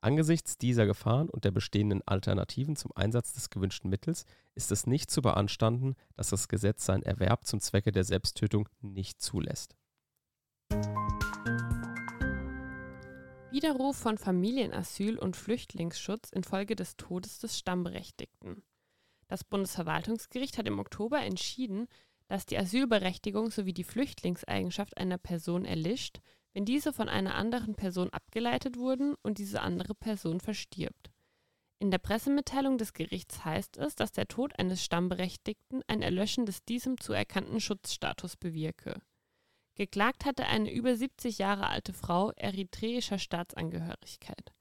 Angesichts 0.06 0.60
dieser 0.60 0.86
Gefahren 0.86 1.32
und 1.32 1.46
der 1.46 1.50
bestehenden 1.50 2.08
Alternativen 2.08 2.76
zum 2.76 2.92
Einsatz 2.96 3.34
des 3.34 3.50
gewünschten 3.50 3.90
Mittels 3.90 4.28
ist 4.54 4.72
es 4.72 4.86
nicht 4.86 5.10
zu 5.10 5.24
beanstanden, 5.24 5.96
dass 6.16 6.30
das 6.30 6.48
Gesetz 6.48 6.86
seinen 6.86 7.02
Erwerb 7.02 7.48
zum 7.48 7.60
Zwecke 7.60 7.92
der 7.92 8.04
Selbsttötung 8.04 8.70
nicht 8.82 9.20
zulässt. 9.20 9.76
Widerruf 13.50 13.98
von 13.98 14.20
Familienasyl 14.20 15.18
und 15.18 15.36
Flüchtlingsschutz 15.36 16.30
infolge 16.30 16.76
des 16.76 16.98
Todes 16.98 17.40
des 17.40 17.58
Stammberechtigten. 17.58 18.62
Das 19.28 19.44
Bundesverwaltungsgericht 19.44 20.60
hat 20.60 20.68
im 20.68 20.78
Oktober 20.78 21.20
entschieden, 21.22 21.88
dass 22.28 22.46
die 22.46 22.60
Asylberechtigung 22.60 23.50
sowie 23.50 23.74
die 23.74 23.84
Flüchtlingseigenschaft 23.84 24.98
einer 24.98 25.18
Person 25.18 25.66
erlischt, 25.66 26.22
wenn 26.56 26.64
diese 26.66 26.94
von 26.94 27.10
einer 27.10 27.36
anderen 27.36 27.76
Person 27.76 28.10
abgeleitet 28.12 28.78
wurden 28.78 29.14
und 29.22 29.40
diese 29.40 29.62
andere 29.62 29.94
Person 29.94 30.40
verstirbt. 30.40 31.12
In 31.80 31.92
der 31.92 31.98
Pressemitteilung 31.98 32.78
des 32.78 32.94
Gerichts 32.94 33.44
heißt 33.44 33.76
es, 33.76 33.96
dass 33.96 34.14
der 34.14 34.30
Tod 34.30 34.58
eines 34.58 34.82
Stammberechtigten 34.82 35.82
ein 35.88 36.02
Erlöschen 36.02 36.46
des 36.46 36.64
diesem 36.64 36.98
zuerkannten 36.98 37.60
Schutzstatus 37.60 38.38
bewirke. 38.38 39.02
Geklagt 39.76 40.24
hatte 40.24 40.46
eine 40.46 40.72
über 40.72 40.96
70 40.96 41.40
Jahre 41.40 41.68
alte 41.68 41.92
Frau 41.92 42.32
eritreischer 42.38 43.20
Staatsangehörigkeit. 43.20 44.54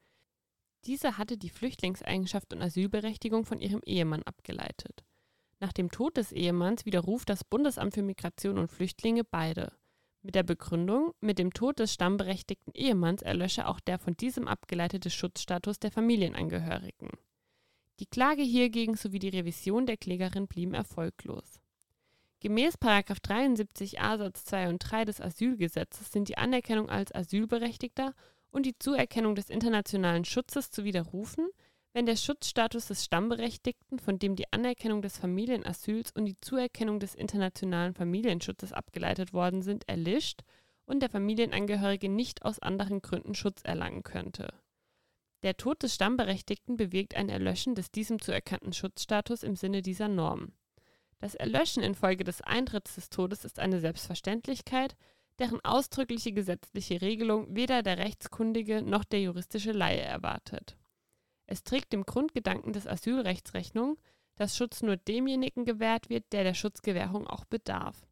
Diese 0.87 1.17
hatte 1.17 1.39
die 1.39 1.49
Flüchtlingseigenschaft 1.49 2.53
und 2.53 2.61
Asylberechtigung 2.61 3.45
von 3.45 3.61
ihrem 3.61 3.81
Ehemann 3.87 4.25
abgeleitet. 4.25 5.05
Nach 5.61 5.73
dem 5.73 5.93
Tod 5.93 6.17
des 6.17 6.33
Ehemanns 6.33 6.85
widerruft 6.85 7.29
das 7.31 7.45
Bundesamt 7.45 7.95
für 7.95 8.03
Migration 8.03 8.59
und 8.59 8.73
Flüchtlinge 8.73 9.23
beide 9.23 9.73
mit 10.25 10.35
der 10.35 10.43
Begründung, 10.43 11.13
mit 11.21 11.39
dem 11.39 11.53
Tod 11.53 11.79
des 11.79 11.93
stammberechtigten 11.93 12.73
Ehemanns 12.75 13.23
erlösche 13.23 13.69
auch 13.69 13.79
der 13.79 13.99
von 13.99 14.17
diesem 14.17 14.49
abgeleitete 14.49 15.11
Schutzstatus 15.11 15.79
der 15.79 15.91
Familienangehörigen. 15.91 17.11
Die 18.01 18.07
Klage 18.07 18.43
hiergegen 18.43 18.97
sowie 18.97 19.19
die 19.19 19.29
Revision 19.29 19.87
der 19.87 19.99
Klägerin 19.99 20.49
blieben 20.49 20.75
erfolglos. 20.75 21.61
Gemäß 22.41 22.77
73a 22.79 24.19
Satz 24.19 24.45
2 24.47 24.69
und 24.69 24.79
3 24.79 25.05
des 25.05 25.21
Asylgesetzes 25.21 26.11
sind 26.11 26.29
die 26.29 26.39
Anerkennung 26.39 26.89
als 26.89 27.15
Asylberechtigter 27.15 28.15
und 28.51 28.67
die 28.67 28.79
Zuerkennung 28.79 29.35
des 29.35 29.51
internationalen 29.51 30.25
Schutzes 30.25 30.71
zu 30.71 30.85
widerrufen, 30.85 31.49
wenn 31.95 32.07
der 32.07 32.17
Schutzstatus 32.17 32.89
des 32.89 33.05
Stammberechtigten, 33.05 34.01
von 34.01 34.19
dem 34.19 34.35
die 34.35 34.53
Anerkennung 34.53 35.01
des 35.01 35.17
Familienasyls 35.17 36.11
und 36.11 36.27
die 36.27 36.39
Zuerkennung 36.41 36.99
des 36.99 37.15
internationalen 37.15 37.95
Familienschutzes 37.95 38.73
abgeleitet 38.73 39.33
worden 39.33 39.63
sind, 39.63 39.89
erlischt 39.89 40.41
und 40.87 41.01
der 41.01 41.09
Familienangehörige 41.09 42.09
nicht 42.09 42.45
aus 42.45 42.59
anderen 42.59 43.01
Gründen 43.01 43.37
Schutz 43.37 43.63
erlangen 43.63 44.03
könnte. 44.03 44.53
Der 45.45 45.57
Tod 45.57 45.85
des 45.85 45.95
Stammberechtigten 45.95 46.77
bewirkt 46.77 47.15
ein 47.15 47.29
Erlöschen 47.29 47.77
des 47.77 47.93
diesem 47.93 48.21
zu 48.21 48.33
erkannten 48.33 48.73
Schutzstatus 48.73 49.45
im 49.45 49.55
Sinne 49.55 49.81
dieser 49.81 50.09
Norm. 50.09 50.53
Das 51.21 51.37
Erlöschen 51.37 51.83
infolge 51.85 52.25
des 52.25 52.41
Eintritts 52.41 52.97
des 52.97 53.09
Todes 53.09 53.45
ist 53.45 53.61
eine 53.61 53.79
Selbstverständlichkeit, 53.79 54.97
deren 55.39 55.61
ausdrückliche 55.65 56.33
gesetzliche 56.33 57.01
Regelung 57.01 57.55
weder 57.55 57.83
der 57.83 57.99
Rechtskundige 57.99 58.83
noch 58.83 59.05
der 59.05 59.21
juristische 59.21 59.73
Laie 59.73 60.01
erwartet. 60.01 60.77
Es 61.47 61.63
trägt 61.63 61.93
dem 61.93 62.05
Grundgedanken 62.05 62.73
des 62.73 62.87
Asylrechts 62.87 63.55
Rechnung, 63.55 63.99
dass 64.37 64.57
Schutz 64.57 64.83
nur 64.83 64.97
demjenigen 64.97 65.65
gewährt 65.65 66.09
wird, 66.09 66.25
der 66.33 66.45
der 66.45 66.55
Schutzgewährung 66.55 67.27
auch 67.27 67.45
bedarf. 67.45 68.07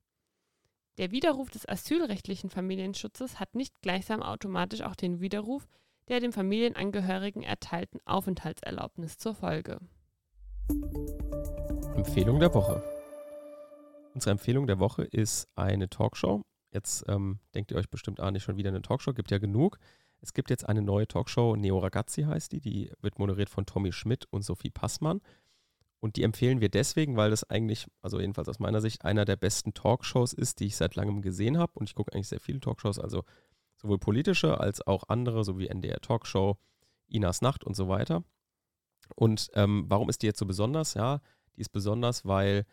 Der 0.98 1.10
Widerruf 1.10 1.50
des 1.50 1.68
asylrechtlichen 1.68 2.50
Familienschutzes 2.50 3.40
hat 3.40 3.54
nicht 3.54 3.80
gleichsam 3.80 4.22
automatisch 4.22 4.82
auch 4.82 4.94
den 4.94 5.20
Widerruf 5.20 5.66
der 6.08 6.20
dem 6.20 6.32
Familienangehörigen 6.32 7.42
erteilten 7.42 8.00
Aufenthaltserlaubnis 8.04 9.18
zur 9.18 9.34
Folge. 9.34 9.78
Empfehlung 11.94 12.40
der 12.40 12.52
Woche. 12.54 12.82
Unsere 14.14 14.32
Empfehlung 14.32 14.66
der 14.66 14.78
Woche 14.78 15.04
ist 15.04 15.48
eine 15.54 15.88
Talkshow. 15.88 16.42
Jetzt 16.72 17.04
ähm, 17.08 17.38
denkt 17.54 17.70
ihr 17.70 17.76
euch 17.76 17.88
bestimmt, 17.88 18.20
ah, 18.20 18.30
nicht 18.30 18.42
schon 18.42 18.56
wieder 18.56 18.68
eine 18.70 18.82
Talkshow, 18.82 19.12
gibt 19.12 19.30
ja 19.30 19.38
genug. 19.38 19.78
Es 20.22 20.32
gibt 20.32 20.50
jetzt 20.50 20.68
eine 20.68 20.82
neue 20.82 21.08
Talkshow, 21.08 21.56
Neo 21.56 21.78
Ragazzi 21.78 22.22
heißt 22.22 22.52
die, 22.52 22.60
die 22.60 22.92
wird 23.00 23.18
moderiert 23.18 23.50
von 23.50 23.66
Tommy 23.66 23.92
Schmidt 23.92 24.26
und 24.30 24.42
Sophie 24.42 24.70
Passmann. 24.70 25.20
Und 25.98 26.16
die 26.16 26.22
empfehlen 26.22 26.60
wir 26.60 26.68
deswegen, 26.68 27.16
weil 27.16 27.30
das 27.30 27.48
eigentlich, 27.48 27.86
also 28.00 28.20
jedenfalls 28.20 28.48
aus 28.48 28.58
meiner 28.58 28.80
Sicht, 28.80 29.04
einer 29.04 29.24
der 29.24 29.36
besten 29.36 29.74
Talkshows 29.74 30.32
ist, 30.32 30.60
die 30.60 30.66
ich 30.66 30.76
seit 30.76 30.94
langem 30.94 31.22
gesehen 31.22 31.58
habe. 31.58 31.72
Und 31.74 31.88
ich 31.88 31.94
gucke 31.94 32.12
eigentlich 32.12 32.28
sehr 32.28 32.40
viele 32.40 32.60
Talkshows, 32.60 32.98
also 32.98 33.24
sowohl 33.76 33.98
politische 33.98 34.58
als 34.58 34.84
auch 34.86 35.04
andere, 35.08 35.44
so 35.44 35.58
wie 35.58 35.68
NDR 35.68 36.00
Talkshow, 36.00 36.56
Inas 37.08 37.40
Nacht 37.42 37.64
und 37.64 37.74
so 37.74 37.88
weiter. 37.88 38.24
Und 39.14 39.50
ähm, 39.54 39.84
warum 39.88 40.08
ist 40.08 40.22
die 40.22 40.26
jetzt 40.26 40.38
so 40.38 40.46
besonders? 40.46 40.94
Ja, 40.94 41.20
die 41.56 41.60
ist 41.60 41.70
besonders, 41.70 42.24
weil 42.24 42.64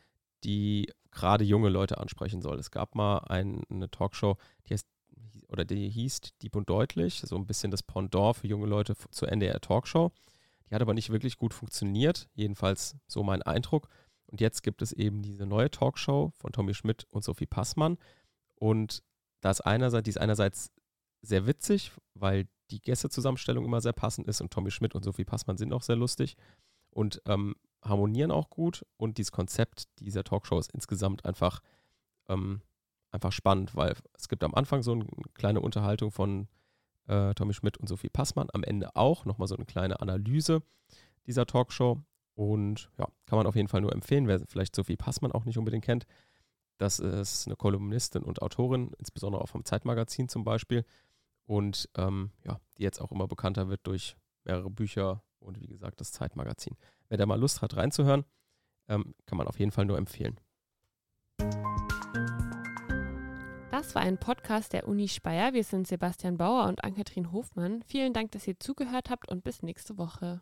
die 0.43 0.91
gerade 1.11 1.43
junge 1.43 1.69
Leute 1.69 1.97
ansprechen 1.97 2.41
soll. 2.41 2.59
Es 2.59 2.71
gab 2.71 2.95
mal 2.95 3.19
ein, 3.19 3.63
eine 3.69 3.89
Talkshow, 3.89 4.37
die 4.67 4.73
heißt 4.73 4.87
oder 5.49 5.65
die 5.65 5.89
hieß 5.89 6.21
Dieb 6.41 6.55
und 6.55 6.69
Deutlich, 6.69 7.21
so 7.25 7.35
ein 7.35 7.45
bisschen 7.45 7.71
das 7.71 7.83
Pendant 7.83 8.37
für 8.37 8.47
junge 8.47 8.67
Leute 8.67 8.95
zur 9.11 9.29
NDR 9.29 9.59
Talkshow. 9.59 10.11
Die 10.69 10.75
hat 10.75 10.81
aber 10.81 10.93
nicht 10.93 11.09
wirklich 11.09 11.37
gut 11.37 11.53
funktioniert, 11.53 12.29
jedenfalls 12.33 12.95
so 13.07 13.23
mein 13.23 13.41
Eindruck. 13.41 13.89
Und 14.27 14.41
jetzt 14.41 14.61
gibt 14.61 14.83
es 14.83 14.93
eben 14.93 15.23
diese 15.23 15.47
neue 15.47 15.71
Talkshow 15.71 16.31
von 16.37 16.51
Tommy 16.51 16.75
Schmidt 16.75 17.07
und 17.09 17.23
Sophie 17.23 17.47
Passmann. 17.47 17.97
Und 18.55 19.03
da 19.41 19.49
ist 19.49 19.61
einerseits, 19.61 20.03
die 20.03 20.11
ist 20.11 20.19
einerseits 20.19 20.71
sehr 21.21 21.47
witzig, 21.47 21.91
weil 22.13 22.47
die 22.69 22.81
Gästezusammenstellung 22.81 23.65
immer 23.65 23.81
sehr 23.81 23.93
passend 23.93 24.27
ist 24.27 24.41
und 24.41 24.51
Tommy 24.51 24.69
Schmidt 24.69 24.93
und 24.93 25.03
Sophie 25.03 25.25
Passmann 25.25 25.57
sind 25.57 25.73
auch 25.73 25.81
sehr 25.81 25.95
lustig 25.95 26.35
und 26.91 27.21
ähm, 27.25 27.55
harmonieren 27.81 28.31
auch 28.31 28.51
gut. 28.51 28.85
Und 28.97 29.17
dieses 29.17 29.31
Konzept 29.31 29.85
dieser 29.99 30.23
Talkshow 30.23 30.59
ist 30.59 30.71
insgesamt 30.73 31.25
einfach 31.25 31.61
ähm, 32.27 32.61
einfach 33.11 33.31
spannend, 33.31 33.75
weil 33.75 33.95
es 34.13 34.29
gibt 34.29 34.43
am 34.43 34.55
Anfang 34.55 34.83
so 34.83 34.93
eine 34.93 35.05
kleine 35.33 35.61
Unterhaltung 35.61 36.11
von 36.11 36.47
äh, 37.07 37.33
Tommy 37.33 37.53
Schmidt 37.53 37.77
und 37.77 37.87
Sophie 37.87 38.09
Passmann, 38.09 38.47
am 38.53 38.63
Ende 38.63 38.95
auch 38.95 39.25
nochmal 39.25 39.47
so 39.47 39.55
eine 39.55 39.65
kleine 39.65 39.99
Analyse 39.99 40.61
dieser 41.25 41.45
Talkshow. 41.45 42.01
Und 42.35 42.89
ja, 42.97 43.07
kann 43.25 43.37
man 43.37 43.47
auf 43.47 43.55
jeden 43.55 43.67
Fall 43.67 43.81
nur 43.81 43.91
empfehlen, 43.91 44.27
wer 44.27 44.39
vielleicht 44.47 44.75
Sophie 44.75 44.95
Passmann 44.95 45.31
auch 45.33 45.45
nicht 45.45 45.57
unbedingt 45.57 45.83
kennt. 45.83 46.05
Das 46.77 46.99
ist 46.99 47.47
eine 47.47 47.57
Kolumnistin 47.57 48.23
und 48.23 48.41
Autorin, 48.41 48.91
insbesondere 48.97 49.41
auch 49.41 49.49
vom 49.49 49.65
Zeitmagazin 49.65 50.29
zum 50.29 50.45
Beispiel. 50.45 50.85
Und 51.45 51.89
ähm, 51.97 52.31
ja, 52.45 52.61
die 52.77 52.83
jetzt 52.83 53.01
auch 53.01 53.11
immer 53.11 53.27
bekannter 53.27 53.67
wird 53.67 53.81
durch 53.85 54.15
mehrere 54.45 54.69
Bücher 54.69 55.21
und 55.39 55.59
wie 55.59 55.67
gesagt 55.67 55.99
das 55.99 56.13
Zeitmagazin. 56.13 56.77
Wer 57.09 57.17
da 57.17 57.25
mal 57.25 57.39
Lust 57.39 57.61
hat 57.61 57.75
reinzuhören, 57.75 58.23
ähm, 58.87 59.13
kann 59.25 59.37
man 59.37 59.47
auf 59.47 59.59
jeden 59.59 59.71
Fall 59.71 59.85
nur 59.85 59.97
empfehlen. 59.97 60.39
Das 63.79 63.95
war 63.95 64.01
ein 64.01 64.17
Podcast 64.17 64.73
der 64.73 64.89
Uni 64.89 65.07
Speyer. 65.07 65.53
Wir 65.53 65.63
sind 65.63 65.87
Sebastian 65.87 66.35
Bauer 66.35 66.67
und 66.67 66.83
Ann-Kathrin 66.83 67.31
Hofmann. 67.31 67.81
Vielen 67.87 68.11
Dank, 68.11 68.33
dass 68.33 68.45
ihr 68.45 68.59
zugehört 68.59 69.09
habt 69.09 69.29
und 69.29 69.41
bis 69.41 69.63
nächste 69.63 69.97
Woche. 69.97 70.41